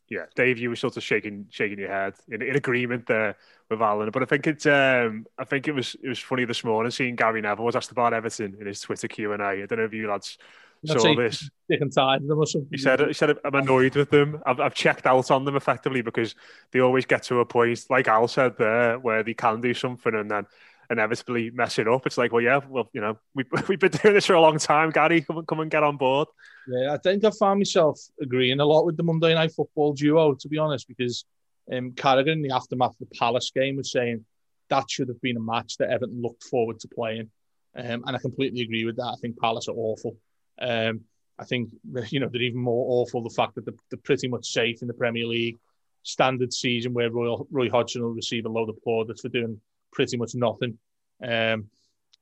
[0.09, 3.37] yeah, Dave, you were sort of shaking shaking your head in, in agreement there
[3.71, 4.11] with Alan.
[4.11, 7.17] But I think it's um, I think it was it was funny this morning seeing
[7.17, 9.47] Gary Neville was asked about Everton in his Twitter Q and A.
[9.47, 10.39] I don't know if you lads
[10.85, 11.49] saw this.
[11.71, 12.69] Sick and tired of them or something.
[12.71, 14.43] He said he said I'm annoyed with them.
[14.45, 16.35] I've I've checked out on them effectively because
[16.71, 20.15] they always get to a point like Al said there where they can do something
[20.15, 20.47] and then
[20.91, 22.07] inevitably mess it up.
[22.07, 24.59] It's like, well, yeah, well, you know, we, we've been doing this for a long
[24.59, 24.91] time.
[24.91, 26.29] Gary, come and, come and get on board.
[26.67, 30.35] Yeah, I think I found myself agreeing a lot with the Monday Night Football duo,
[30.35, 31.25] to be honest, because
[31.73, 34.25] um, Carragher in the aftermath of the Palace game was saying
[34.71, 37.31] that should have been a match that Everton looked forward to playing.
[37.77, 39.15] Um, and I completely agree with that.
[39.17, 40.17] I think Palace are awful.
[40.61, 41.03] Um,
[41.39, 41.71] I think,
[42.09, 44.89] you know, they're even more awful the fact that they're, they're pretty much safe in
[44.89, 45.59] the Premier League.
[46.03, 49.59] Standard season where Roy, Roy Hodgson will receive a load of plaudits for doing
[49.95, 50.79] pretty much nothing.
[51.23, 51.71] Um,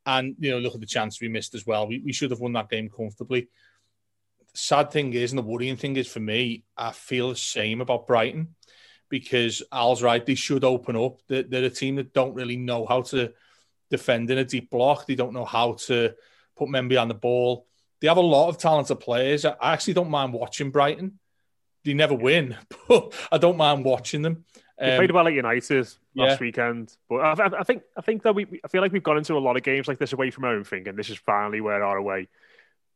[0.07, 1.89] and you know, look at the chance we missed as well.
[1.89, 3.49] We, we should have won that game comfortably.
[4.55, 8.07] Sad thing is, and the worrying thing is for me, I feel the same about
[8.07, 8.55] Brighton
[9.09, 10.25] because Al's right.
[10.25, 11.19] They should open up.
[11.29, 13.33] They're, they're a team that don't really know how to
[13.91, 15.07] defend in a deep block.
[15.07, 16.15] They don't know how to
[16.57, 17.67] put men behind the ball.
[18.01, 19.45] They have a lot of talented players.
[19.45, 21.19] I actually don't mind watching Brighton.
[21.85, 22.57] They never win,
[22.89, 24.45] but I don't mind watching them.
[24.79, 26.25] They played um, well at United yeah.
[26.25, 29.19] last weekend, but I, I, think I think that we I feel like we've gone
[29.19, 31.85] into a lot of games like this away from home, thinking this is finally where
[31.85, 32.29] our away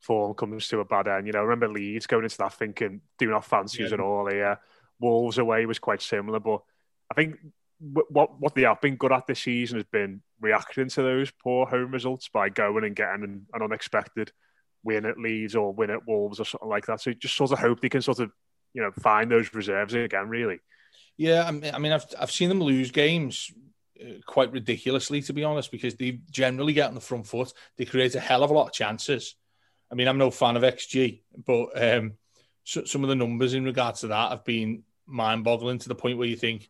[0.01, 1.27] form comes to a bad end.
[1.27, 3.95] You know, I remember Leeds going into that thinking do not fancy us yeah.
[3.95, 4.33] at all.
[4.33, 4.57] Yeah,
[4.99, 6.63] Wolves away was quite similar, but
[7.11, 7.37] I think
[7.79, 11.67] what what they have been good at this season has been reacting to those poor
[11.67, 14.33] home results by going and getting an, an unexpected
[14.83, 17.01] win at Leeds or win at Wolves or something like that.
[17.01, 18.31] So just sort of hope they can sort of
[18.73, 20.59] you know find those reserves again, really.
[21.17, 23.51] Yeah, I mean, I've I've seen them lose games
[24.01, 27.53] uh, quite ridiculously, to be honest, because they generally get on the front foot.
[27.77, 29.35] They create a hell of a lot of chances.
[29.91, 32.15] I mean, I'm no fan of XG, but um,
[32.65, 36.19] so, some of the numbers in regards to that have been mind-boggling to the point
[36.19, 36.69] where you think,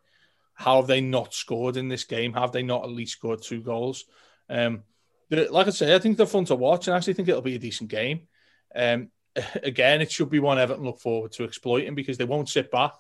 [0.55, 2.35] how have they not scored in this game?
[2.35, 4.05] Have they not at least scored two goals?
[4.49, 4.83] Um,
[5.31, 7.57] like I say, I think they're fun to watch, and I actually think it'll be
[7.57, 8.29] a decent game.
[8.75, 9.09] Um,
[9.63, 12.93] again, it should be one Everton look forward to exploiting because they won't sit back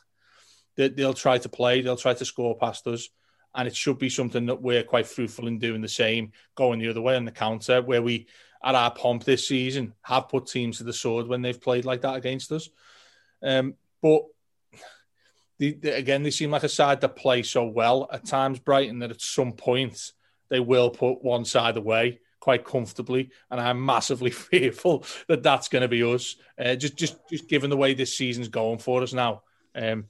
[0.76, 3.08] they, they'll try to play, they'll try to score past us.
[3.54, 6.90] And it should be something that we're quite fruitful in doing the same, going the
[6.90, 8.26] other way on the counter, where we,
[8.62, 12.02] at our pomp this season, have put teams to the sword when they've played like
[12.02, 12.68] that against us.
[13.42, 14.22] Um, but
[15.58, 18.98] the, the, again, they seem like a side that play so well at times, Brighton,
[18.98, 20.12] that at some point
[20.48, 25.82] they will put one side away quite comfortably, and I'm massively fearful that that's going
[25.82, 26.36] to be us.
[26.58, 29.42] Uh, just, just, just given the way this season's going for us now,
[29.74, 30.04] um,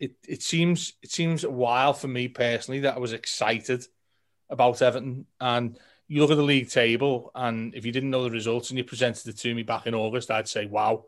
[0.00, 3.86] it, it seems it seems a while for me personally that I was excited
[4.48, 5.26] about Everton.
[5.38, 5.78] And
[6.08, 8.84] you look at the league table, and if you didn't know the results and you
[8.84, 11.04] presented it to me back in August, I'd say, "Wow,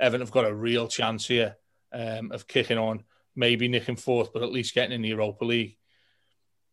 [0.00, 1.56] Everton have got a real chance here
[1.92, 3.02] um, of kicking on,
[3.34, 5.76] maybe nicking fourth, but at least getting in the Europa League."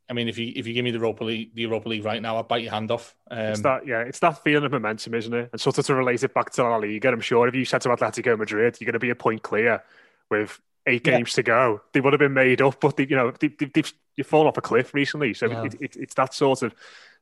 [0.07, 2.21] I mean, if you if you give me the Europa League, the Europa League right
[2.21, 3.15] now, I'd bite your hand off.
[3.31, 5.49] Um, it's that, yeah, it's that feeling of momentum, isn't it?
[5.51, 7.81] And sort of to relate it back to La Liga, I'm sure if you said
[7.81, 9.83] to Atletico Madrid, you're going to be a point clear
[10.29, 11.35] with eight games yeah.
[11.35, 11.81] to go.
[11.93, 14.47] They would have been made up, but they, you know they, have they've, you've fallen
[14.47, 15.33] off a cliff recently.
[15.33, 15.63] So yeah.
[15.63, 16.75] it, it, it's that sort of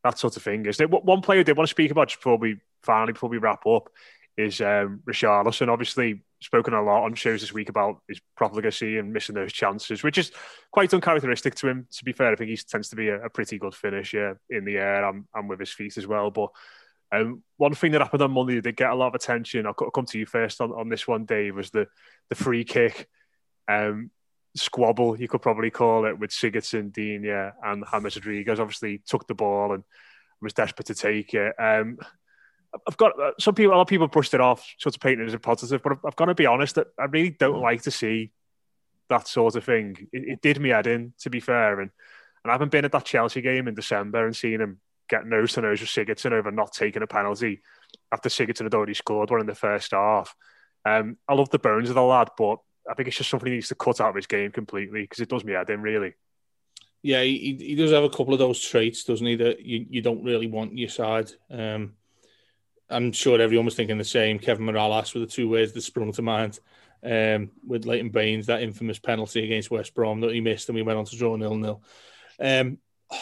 [0.04, 0.66] that sort of thing.
[0.66, 3.30] Is there one player I did want to speak about just before we finally before
[3.30, 3.90] we wrap up
[4.38, 5.70] is um, Richarlison.
[5.70, 10.04] Obviously, spoken a lot on shows this week about his profligacy and missing those chances,
[10.04, 10.32] which is
[10.72, 11.88] quite uncharacteristic to him.
[11.92, 14.66] To be fair, I think he tends to be a, a pretty good finisher in
[14.66, 16.32] the air and, and with his feet as well.
[16.32, 16.50] But
[17.12, 19.74] um, one thing that happened on Monday that did get a lot of attention, I'll
[19.74, 21.88] come to you first on, on this one, Dave, was the,
[22.30, 23.08] the free kick
[23.68, 24.12] um,
[24.56, 28.60] squabble, you could probably call it, with Sigurdsson, Digne, and James Rodriguez.
[28.60, 29.84] Obviously, took the ball and
[30.42, 31.54] was desperate to take it.
[31.60, 31.98] Um,
[32.88, 35.26] I've got uh, some people, a lot of people brushed it off, sort of painting
[35.26, 37.62] it as a positive, but I've, I've got to be honest that I really don't
[37.62, 38.32] like to see
[39.10, 40.10] that sort of thing.
[40.12, 41.92] It, it, did me head in, to be fair, and
[42.44, 45.54] and I haven't been at that Chelsea game in December and seen him get nose
[45.54, 47.62] to nose with Sigurdsson over not taking a penalty
[48.12, 50.36] after Sigurdsson had already scored one in the first half.
[50.86, 52.60] Um, I love the bones of the lad, but
[52.90, 55.20] I think it's just something he needs to cut out of his game completely because
[55.20, 56.14] it does me head in, really.
[57.02, 60.02] Yeah, he, he does have a couple of those traits, doesn't he, that you, you
[60.02, 61.32] don't really want your side.
[61.50, 61.94] Um,
[62.90, 64.40] I'm sure everyone was thinking the same.
[64.40, 66.60] Kevin Mirallas were the two words that sprung to mind
[67.04, 70.82] um, with Leighton Baines, that infamous penalty against West Brom that he missed, and we
[70.82, 71.84] went on to draw nil nil.
[72.40, 72.78] Um,
[73.10, 73.18] do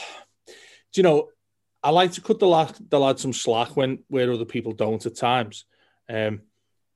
[0.95, 1.29] you know?
[1.83, 5.03] I like to cut the lad, the lad some slack when where other people don't
[5.05, 5.65] at times.
[6.07, 6.41] Um,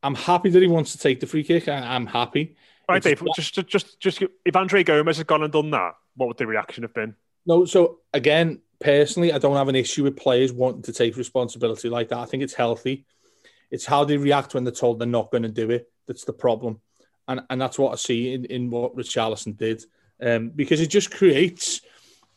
[0.06, 1.68] I'm happy that he wants to take the free kick.
[1.68, 2.56] I, am happy.
[2.88, 3.24] Right, Dave.
[3.36, 6.84] Just, just, just, if Andre Gomes had gone and done that, what would the reaction
[6.84, 7.16] have been?
[7.48, 7.66] No.
[7.66, 12.10] So again, personally, I don't have an issue with players wanting to take responsibility like
[12.10, 12.20] that.
[12.20, 13.06] I think it's healthy.
[13.72, 15.92] It's how they react when they're told they're not going to do it.
[16.08, 16.82] That's the problem,
[17.28, 19.84] and and that's what I see in, in what Richarlison did,
[20.22, 21.82] um, because it just creates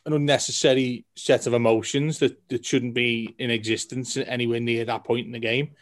[0.07, 5.27] an unnecessary set of emotions that, that shouldn't be in existence anywhere near that point
[5.27, 5.73] in the game.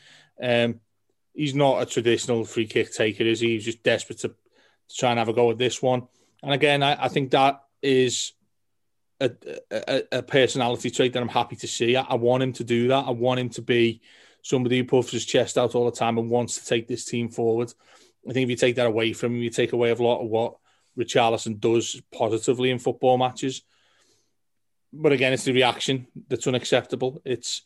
[0.42, 0.80] Um,
[1.36, 3.50] he's not a traditional free kick taker, is he?
[3.50, 6.08] He's just desperate to, to try and have a go at this one.
[6.42, 8.32] And again, I, I think that is
[9.20, 9.30] a,
[9.70, 11.96] a, a, personality trait that I'm happy to see.
[11.96, 13.04] I, I, want him to do that.
[13.06, 14.00] I want him to be
[14.42, 17.28] somebody who puffs his chest out all the time and wants to take this team
[17.28, 17.72] forward.
[18.28, 20.28] I think if you take that away from him, you take away a lot of
[20.28, 20.56] what
[20.98, 23.62] Richarlison does positively in football matches.
[24.92, 27.20] But again, it's the reaction that's unacceptable.
[27.24, 27.62] It's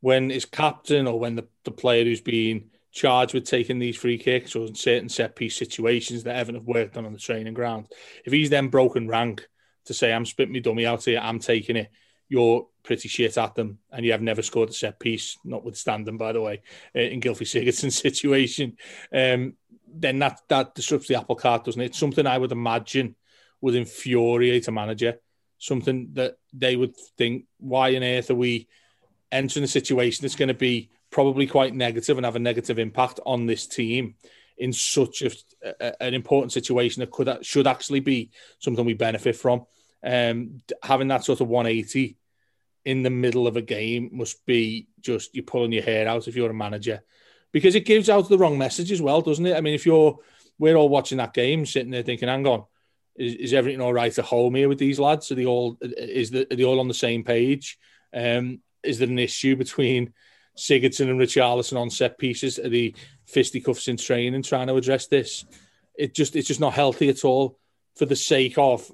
[0.00, 4.18] when his captain or when the, the player who's being charged with taking these free
[4.18, 7.54] kicks or in certain set piece situations that Evan have worked on on the training
[7.54, 7.86] ground,
[8.24, 9.48] if he's then broken rank
[9.86, 11.90] to say, I'm spitting my dummy out here, I'm taking it,
[12.28, 16.32] you're pretty shit at them and you have never scored a set piece, notwithstanding, by
[16.32, 16.62] the way,
[16.94, 18.76] uh, in Gylfi Sigurdsson's situation,
[19.12, 19.54] um,
[19.94, 21.86] then that, that disrupts the apple cart, doesn't it?
[21.86, 23.16] It's something I would imagine
[23.60, 25.18] would infuriate a manager,
[25.58, 28.68] something that they would think, why on earth are we
[29.30, 33.20] entering a situation that's going to be probably quite negative and have a negative impact
[33.24, 34.14] on this team
[34.58, 35.30] in such a,
[35.80, 39.64] a, an important situation that could should actually be something we benefit from.
[40.02, 42.16] Um, having that sort of 180
[42.84, 46.34] in the middle of a game must be just you're pulling your hair out if
[46.34, 47.02] you're a manager
[47.52, 49.56] because it gives out the wrong message as well, doesn't it?
[49.56, 50.18] I mean, if you're
[50.58, 52.64] we're all watching that game, sitting there thinking, "Hang on,
[53.16, 55.30] is, is everything all right at home here with these lads?
[55.30, 57.78] Are they all is the, are they all on the same page?
[58.12, 60.12] Um, is there an issue between
[60.56, 62.58] Sigurdsson and Richarlison on set pieces?
[62.58, 62.94] Are the
[63.26, 65.44] fisticuffs in training trying to address this?
[65.94, 67.58] It just it's just not healthy at all
[67.96, 68.90] for the sake of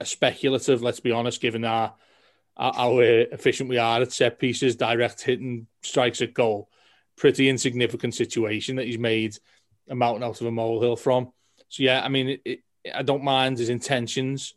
[0.00, 0.82] a speculative.
[0.82, 1.94] Let's be honest, given our
[2.56, 6.68] how efficient we are at set pieces, direct hitting strikes at goal,
[7.16, 9.36] pretty insignificant situation that he's made
[9.88, 11.32] a mountain out of a molehill from.
[11.68, 12.60] So yeah, I mean, it, it,
[12.94, 14.54] I don't mind his intentions,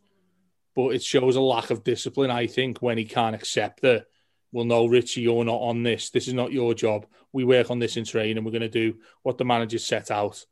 [0.74, 2.30] but it shows a lack of discipline.
[2.30, 4.06] I think when he can't accept that
[4.54, 6.10] well, no, Richie, you're not on this.
[6.10, 7.06] This is not your job.
[7.32, 8.44] We work on this in training.
[8.44, 8.94] We're going to do
[9.24, 10.46] what the manager set out.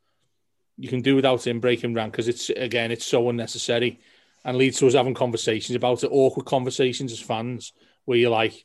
[0.77, 4.01] You can do without him breaking rank because it's again, it's so unnecessary,
[4.45, 7.75] and leads to us having conversations about it, awkward conversations as fans,
[8.05, 8.65] where you're like,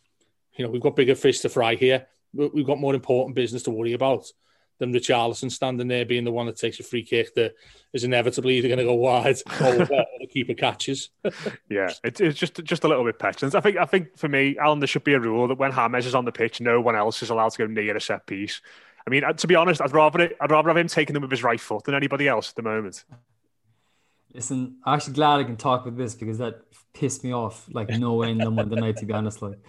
[0.55, 2.07] you know, we've got bigger fish to fry here.
[2.33, 4.25] We've got more important business to worry about
[4.79, 7.53] than Richarlison standing there being the one that takes a free kick that
[7.93, 9.87] is inevitably either going to go wide or
[10.27, 11.09] the keeper catches.
[11.69, 13.55] yeah, it, it's just just a little bit petulant.
[13.55, 16.05] I think I think for me, Alan, there should be a rule that when James
[16.05, 18.61] is on the pitch, no one else is allowed to go near a set piece.
[19.05, 21.21] I mean, uh, to be honest, I'd rather it, I'd rather have him taking them
[21.21, 23.05] with his right foot than anybody else at the moment.
[24.33, 26.61] Listen, I'm actually glad I can talk with this because that
[26.93, 28.97] pissed me off like no end on the night.
[28.97, 29.59] To be honest, like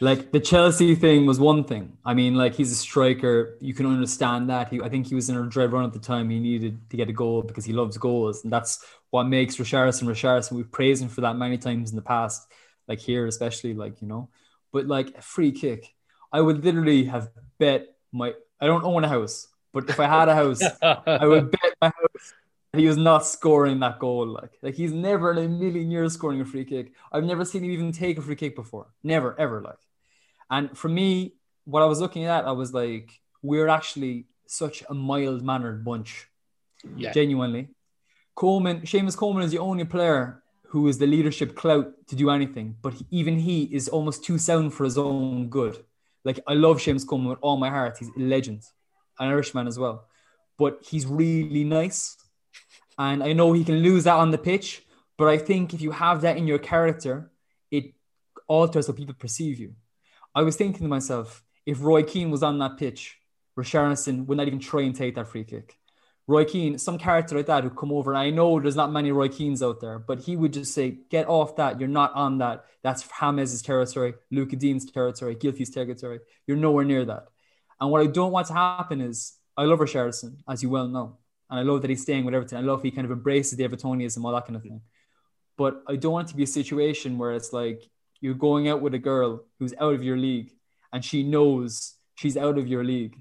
[0.00, 1.96] like the Chelsea thing was one thing.
[2.04, 3.56] I mean, like he's a striker.
[3.60, 4.68] You can understand that.
[4.68, 6.30] He, I think he was in a dread run at the time.
[6.30, 10.04] He needed to get a goal because he loves goals, and that's what makes Richarlison
[10.04, 10.52] Richarlison.
[10.52, 12.50] We've praised him for that many times in the past,
[12.88, 14.28] like here especially, like you know.
[14.72, 15.94] But like a free kick,
[16.32, 18.34] I would literally have bet my.
[18.60, 21.88] I don't own a house, but if I had a house, I would bet my
[21.88, 22.34] house
[22.76, 24.26] he was not scoring that goal.
[24.26, 26.92] Like, like he's never in a million years scoring a free kick.
[27.10, 28.86] I've never seen him even take a free kick before.
[29.02, 29.60] Never, ever.
[29.62, 29.78] Like,
[30.50, 31.34] and for me,
[31.64, 33.10] what I was looking at, I was like,
[33.42, 36.28] we're actually such a mild mannered bunch.
[36.96, 37.12] Yeah.
[37.12, 37.68] Genuinely.
[38.34, 42.76] Coleman, Seamus Coleman is the only player who is the leadership clout to do anything,
[42.82, 45.82] but he, even he is almost too sound for his own good.
[46.24, 47.96] Like I love Seamus Coleman with all my heart.
[47.98, 48.62] He's a legend,
[49.18, 50.06] an Irishman as well.
[50.58, 52.16] But he's really nice.
[52.98, 54.82] And I know he can lose that on the pitch,
[55.18, 57.30] but I think if you have that in your character,
[57.70, 57.94] it
[58.48, 59.74] alters how people perceive you.
[60.36, 63.16] I was thinking to myself, if Roy Keane was on that pitch,
[63.58, 65.78] Richarlison would not even try and take that free kick.
[66.26, 69.12] Roy Keane, some character like that who come over, and I know there's not many
[69.12, 71.80] Roy Keanes out there, but he would just say, "Get off that!
[71.80, 72.66] You're not on that.
[72.82, 76.20] That's James' territory, Lucas Digne's territory, Gylfi's territory.
[76.46, 77.28] You're nowhere near that."
[77.80, 81.16] And what I don't want to happen is, I love Richarlison, as you well know,
[81.48, 82.58] and I love that he's staying with Everton.
[82.58, 84.82] I love he kind of embraces the Evertonianism, all that kind of thing.
[85.56, 87.88] But I don't want it to be a situation where it's like
[88.20, 90.50] you're going out with a girl who's out of your league,
[90.92, 93.20] and she knows she's out of your league,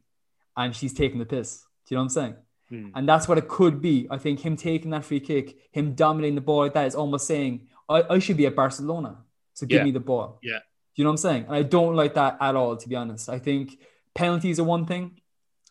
[0.58, 1.64] and she's taking the piss.
[1.88, 2.36] Do you know what I'm saying?
[2.70, 2.89] Hmm.
[2.96, 4.08] And that's what it could be.
[4.10, 7.28] I think him taking that free kick, him dominating the ball like that is almost
[7.28, 9.18] saying, I, I should be at Barcelona.
[9.54, 9.84] So give Yeah.
[9.84, 10.39] me the ball.
[10.41, 10.58] Yeah.
[10.60, 10.62] Do
[10.96, 11.46] you know what I'm saying?
[11.46, 13.30] And I don't like that at all, to be honest.
[13.30, 13.78] I think
[14.16, 15.20] penalties are one thing.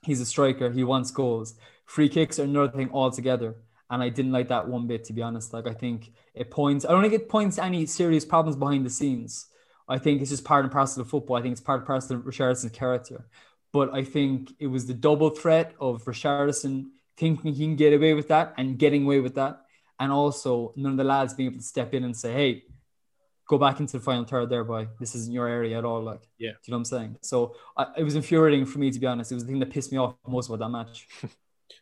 [0.03, 0.71] He's a striker.
[0.71, 1.55] He wants goals.
[1.87, 3.57] Free kicks are another thing altogether.
[3.95, 5.53] And I didn't like that one bit, to be honest.
[5.53, 8.85] Like, I think it points, I don't think it points to any serious problems behind
[8.85, 9.47] the scenes.
[9.89, 11.37] I think it's just part and parcel of football.
[11.37, 13.27] I think it's part and parcel of Richarlison's character.
[13.73, 16.87] But I think it was the double threat of Richarlison
[17.17, 19.61] thinking he can get away with that and getting away with that.
[20.01, 22.63] And also none of the lads being able to step in and say, hey,
[23.47, 24.89] go back into the final third there, boy.
[24.99, 26.03] This isn't your area at all.
[26.03, 26.53] Like, Yeah.
[26.53, 27.17] do you know what I'm saying?
[27.21, 29.31] So I, it was infuriating for me, to be honest.
[29.31, 31.07] It was the thing that pissed me off most about that match.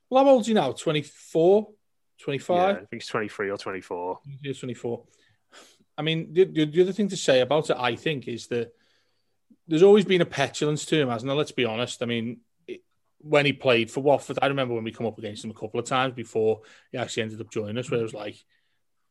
[0.09, 0.73] Well, how old is he now?
[0.73, 1.73] 24, Yeah,
[2.23, 2.57] 25?
[2.77, 4.21] I think he's 23 or 24.
[4.43, 5.03] He's 24.
[5.99, 8.73] I mean, the, the, the other thing to say about it, I think, is that
[9.69, 11.37] there's always been a petulance to him, hasn't there?
[11.37, 12.03] Let's be honest.
[12.03, 12.83] I mean, it-
[13.19, 15.79] when he played for Watford, I remember when we come up against him a couple
[15.79, 18.37] of times before he actually ended up joining us, where it was like,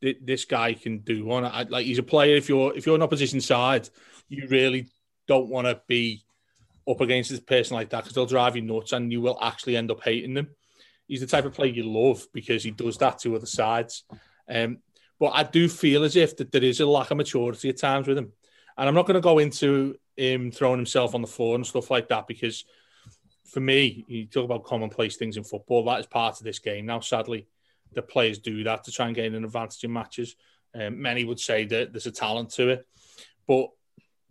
[0.01, 1.45] this guy can do one.
[1.45, 2.35] I, like he's a player.
[2.35, 3.87] If you're if you're an opposition side,
[4.29, 4.87] you really
[5.27, 6.23] don't want to be
[6.89, 9.77] up against a person like that because they'll drive you nuts, and you will actually
[9.77, 10.49] end up hating them.
[11.11, 14.05] He's the type of player you love because he does that to other sides.
[14.47, 14.77] Um,
[15.19, 18.07] but I do feel as if that there is a lack of maturity at times
[18.07, 18.31] with him,
[18.77, 21.91] and I'm not going to go into him throwing himself on the floor and stuff
[21.91, 22.63] like that because
[23.43, 25.83] for me, you talk about commonplace things in football.
[25.83, 27.01] That is part of this game now.
[27.01, 27.45] Sadly,
[27.91, 30.37] the players do that to try and gain an advantage in matches.
[30.73, 32.87] Um, many would say that there's a talent to it,
[33.49, 33.67] but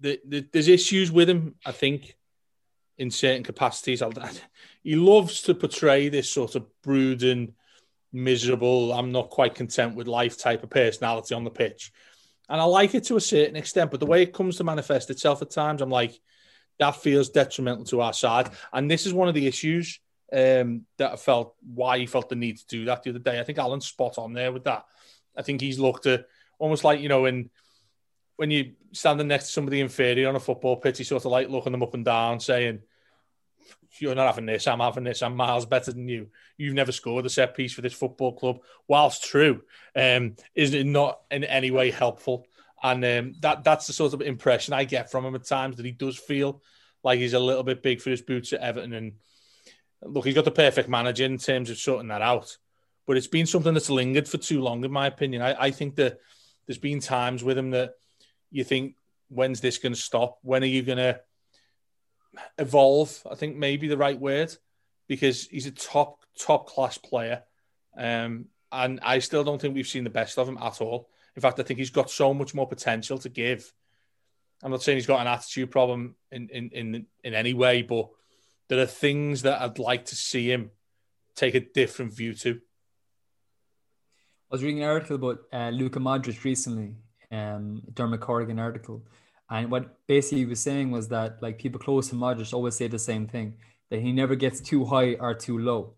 [0.00, 1.56] the, the, there's issues with him.
[1.66, 2.16] I think
[3.00, 4.02] in certain capacities,
[4.82, 7.54] he loves to portray this sort of brooding,
[8.12, 8.92] miserable.
[8.92, 11.92] I'm not quite content with life type of personality on the pitch,
[12.50, 13.90] and I like it to a certain extent.
[13.90, 16.20] But the way it comes to manifest itself at times, I'm like,
[16.78, 18.50] that feels detrimental to our side.
[18.70, 19.98] And this is one of the issues
[20.30, 23.40] um, that I felt why he felt the need to do that the other day.
[23.40, 24.84] I think Alan's spot on there with that.
[25.34, 26.26] I think he's looked at
[26.58, 27.48] almost like, you know, in
[28.36, 31.48] when you're standing next to somebody inferior on a football pitch, he's sort of like
[31.48, 32.80] looking them up and down, saying,
[33.98, 36.28] You're not having this, I'm having this, I'm miles better than you.
[36.56, 38.60] You've never scored a set piece for this football club.
[38.86, 39.62] Whilst true,
[39.96, 42.46] um, is it not in any way helpful?
[42.82, 45.84] And um, that that's the sort of impression I get from him at times that
[45.84, 46.62] he does feel
[47.02, 48.92] like he's a little bit big for his boots at Everton.
[48.92, 49.12] And
[50.02, 52.56] look, he's got the perfect manager in terms of sorting that out.
[53.06, 55.42] But it's been something that's lingered for too long, in my opinion.
[55.42, 56.20] I, I think that
[56.66, 57.94] there's been times with him that
[58.50, 58.94] you think,
[59.28, 60.38] when's this going to stop?
[60.42, 61.20] When are you going to
[62.58, 63.22] evolve?
[63.30, 64.54] I think maybe the right word
[65.08, 67.42] because he's a top top class player,
[67.96, 71.08] um, and I still don't think we've seen the best of him at all.
[71.36, 73.72] In fact, I think he's got so much more potential to give.
[74.62, 78.08] I'm not saying he's got an attitude problem in in in, in any way, but
[78.68, 80.70] there are things that I'd like to see him
[81.34, 82.60] take a different view to.
[84.50, 86.94] I was reading an article about uh, Luka Modric recently,
[87.30, 89.02] um, Dermot Corrigan article,
[89.50, 92.86] and what basically he was saying was that like people close to Modric always say
[92.86, 93.54] the same thing
[93.90, 95.94] that he never gets too high or too low,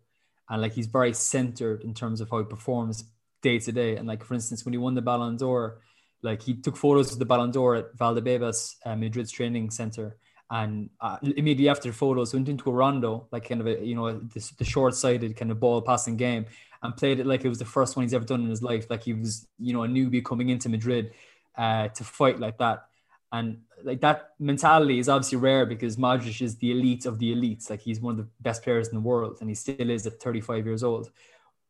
[0.48, 3.04] and like he's very centered in terms of how he performs
[3.42, 3.96] day to day.
[3.96, 5.82] And like for instance, when he won the Ballon d'Or,
[6.22, 10.16] like he took photos of the Ballon d'Or at Valdebebas, uh, Madrid's training center,
[10.50, 13.94] and uh, immediately after the photos went into a rondo, like kind of a you
[13.94, 16.46] know the, the short-sighted kind of ball passing game,
[16.82, 18.86] and played it like it was the first one he's ever done in his life,
[18.88, 21.12] like he was you know a newbie coming into Madrid
[21.56, 22.86] uh, to fight like that,
[23.32, 27.70] and like that mentality is obviously rare because Modric is the elite of the elites,
[27.70, 30.20] like he's one of the best players in the world, and he still is at
[30.20, 31.10] 35 years old,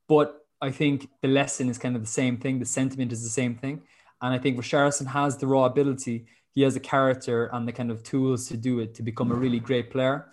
[0.09, 3.29] but I think the lesson is kind of the same thing, the sentiment is the
[3.31, 3.83] same thing,
[4.21, 7.91] and I think Richarlison has the raw ability he has the character and the kind
[7.91, 10.27] of tools to do it to become a really great player.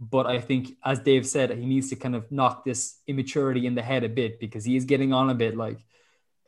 [0.00, 3.74] But I think, as Dave said, he needs to kind of knock this immaturity in
[3.74, 5.56] the head a bit because he is getting on a bit.
[5.56, 5.78] Like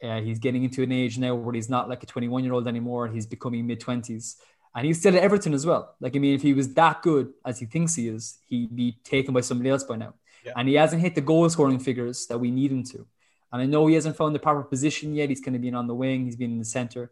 [0.03, 2.68] uh, he's getting into an age now where he's not like a 21 year old
[2.68, 3.09] anymore.
[3.09, 4.36] He's becoming mid 20s.
[4.74, 5.94] And he's still at Everton as well.
[6.01, 8.99] Like, I mean, if he was that good as he thinks he is, he'd be
[9.05, 10.12] taken by somebody else by now.
[10.44, 10.53] Yeah.
[10.55, 13.07] And he hasn't hit the goal scoring figures that we need him to.
[13.53, 15.30] And I know he hasn't found the proper position yet.
[15.30, 17.11] He's kind of been on the wing, he's been in the center.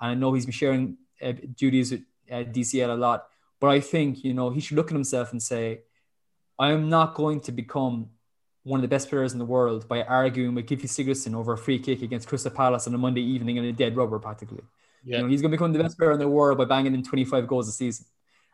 [0.00, 3.26] And I know he's been sharing uh, duties with uh, DCL a lot.
[3.58, 5.80] But I think, you know, he should look at himself and say,
[6.58, 8.10] I am not going to become
[8.64, 11.58] one of the best players in the world by arguing with Gylfi Sigurdsson over a
[11.58, 14.62] free kick against Crystal Palace on a Monday evening in a dead rubber, practically.
[15.04, 15.18] Yeah.
[15.18, 17.02] You know, he's going to become the best player in the world by banging in
[17.02, 18.06] 25 goals a season.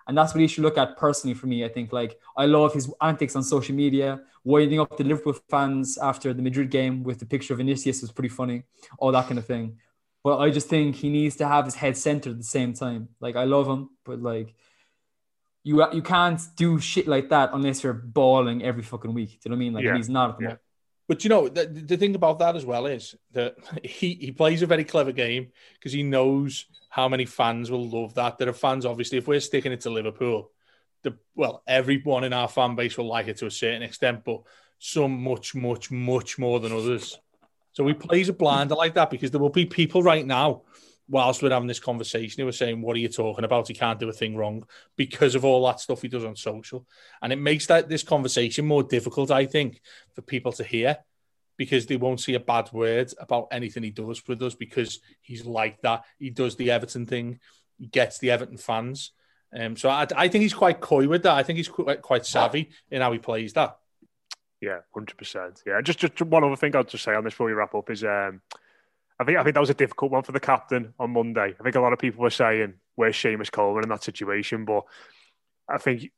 [0.07, 1.65] And that's what he should look at personally for me.
[1.65, 5.99] I think, like, I love his antics on social media, winding up the Liverpool fans
[5.99, 8.63] after the Madrid game with the picture of Vinicius was pretty funny,
[8.99, 9.79] all that kind of thing.
[10.23, 13.09] But I just think he needs to have his head centered at the same time.
[13.19, 14.55] Like, I love him, but like,
[15.67, 19.31] you you can't do shit like that unless you're balling every fucking week.
[19.31, 19.73] Do you know what I mean?
[19.73, 19.97] Like, yeah.
[19.97, 20.49] he's not at the yeah.
[20.49, 20.61] moment.
[21.09, 24.63] But you know, the, the thing about that as well is that he, he plays
[24.63, 28.39] a very clever game because he knows how many fans will love that.
[28.39, 30.53] There are fans, obviously, if we're sticking it to Liverpool,
[31.03, 34.43] the well, everyone in our fan base will like it to a certain extent, but
[34.79, 37.19] some much, much, much more than others.
[37.73, 40.63] So he plays a blinder like that because there will be people right now,
[41.09, 43.69] whilst we're having this conversation, he was saying, What are you talking about?
[43.69, 44.65] He can't do a thing wrong
[44.97, 46.87] because of all that stuff he does on social.
[47.23, 49.81] And it makes that this conversation more difficult, I think,
[50.15, 50.99] for people to hear
[51.57, 55.47] because they won't see a bad word about anything he does with us because he's
[55.47, 56.05] like that.
[56.19, 57.41] He does the Everton thing,
[57.79, 59.13] he gets the Everton fans.
[59.57, 61.35] Um, so I, I think he's quite coy with that.
[61.35, 63.79] I think he's quite, quite savvy in how he plays that.
[64.61, 65.63] Yeah, hundred percent.
[65.67, 67.91] Yeah, just just one other thing I'll just say on this before we wrap up
[67.91, 68.41] is um,
[69.19, 71.55] I think I think that was a difficult one for the captain on Monday.
[71.59, 74.85] I think a lot of people were saying where's Seamus Coleman in that situation, but
[75.69, 76.11] I think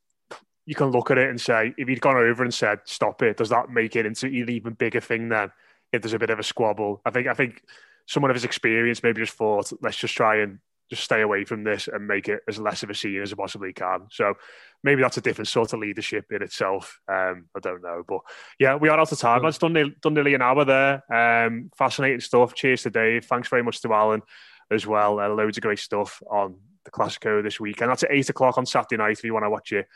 [0.66, 3.36] you can look at it and say, if he'd gone over and said, "Stop it,"
[3.36, 5.28] does that make it into an even bigger thing?
[5.28, 5.50] Then,
[5.92, 7.62] if there's a bit of a squabble, I think I think
[8.06, 10.58] someone of his experience maybe just thought, let's just try and
[10.90, 13.36] just stay away from this and make it as less of a scene as I
[13.36, 14.06] possibly can.
[14.10, 14.34] So
[14.82, 17.00] maybe that's a different sort of leadership in itself.
[17.08, 18.20] Um, I don't know, but
[18.58, 19.44] yeah, we are out of time.
[19.44, 21.02] I've done, done nearly an hour there.
[21.12, 22.54] Um, fascinating stuff.
[22.54, 23.24] Cheers to Dave.
[23.26, 24.22] Thanks very much to Alan
[24.70, 25.20] as well.
[25.20, 28.58] Uh, loads of great stuff on the Classico this week, and that's at eight o'clock
[28.58, 29.86] on Saturday night if you want to watch it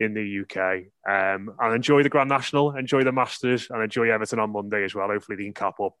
[0.00, 0.86] in the UK.
[1.08, 4.94] Um, and enjoy the Grand National, enjoy the Masters, and enjoy Everton on Monday as
[4.94, 5.08] well.
[5.08, 5.94] Hopefully, they can cap up,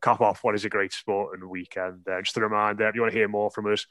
[0.00, 2.06] cap off what is a great sport and weekend.
[2.08, 3.86] Uh, just a reminder, if you want to hear more from us,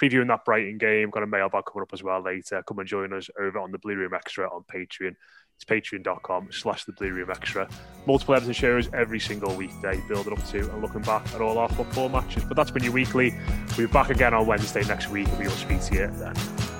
[0.00, 2.62] previewing that Brighton game, got a mailbag coming up as well later.
[2.66, 5.14] Come and join us over on the Blue Room Extra on Patreon.
[5.56, 7.68] It's patreon.com slash the Blue Room Extra.
[8.06, 11.68] Multiple Everton shows every single weekday, building up to and looking back at all our
[11.70, 12.44] football matches.
[12.44, 13.34] But that's been your weekly.
[13.76, 16.75] We'll be back again on Wednesday next week, we will speak to you then.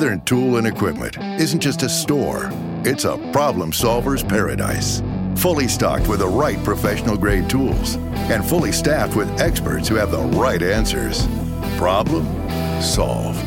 [0.00, 2.48] Northern Tool and Equipment isn't just a store,
[2.86, 5.02] it's a problem solver's paradise.
[5.36, 7.96] Fully stocked with the right professional grade tools
[8.32, 11.26] and fully staffed with experts who have the right answers.
[11.76, 12.24] Problem
[12.80, 13.46] solved.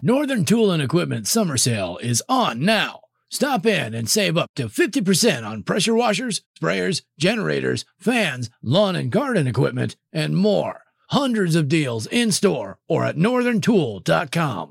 [0.00, 3.00] Northern Tool and Equipment summer sale is on now.
[3.28, 9.12] Stop in and save up to 50% on pressure washers, sprayers, generators, fans, lawn and
[9.12, 10.80] garden equipment, and more.
[11.10, 14.70] Hundreds of deals in store or at northerntool.com.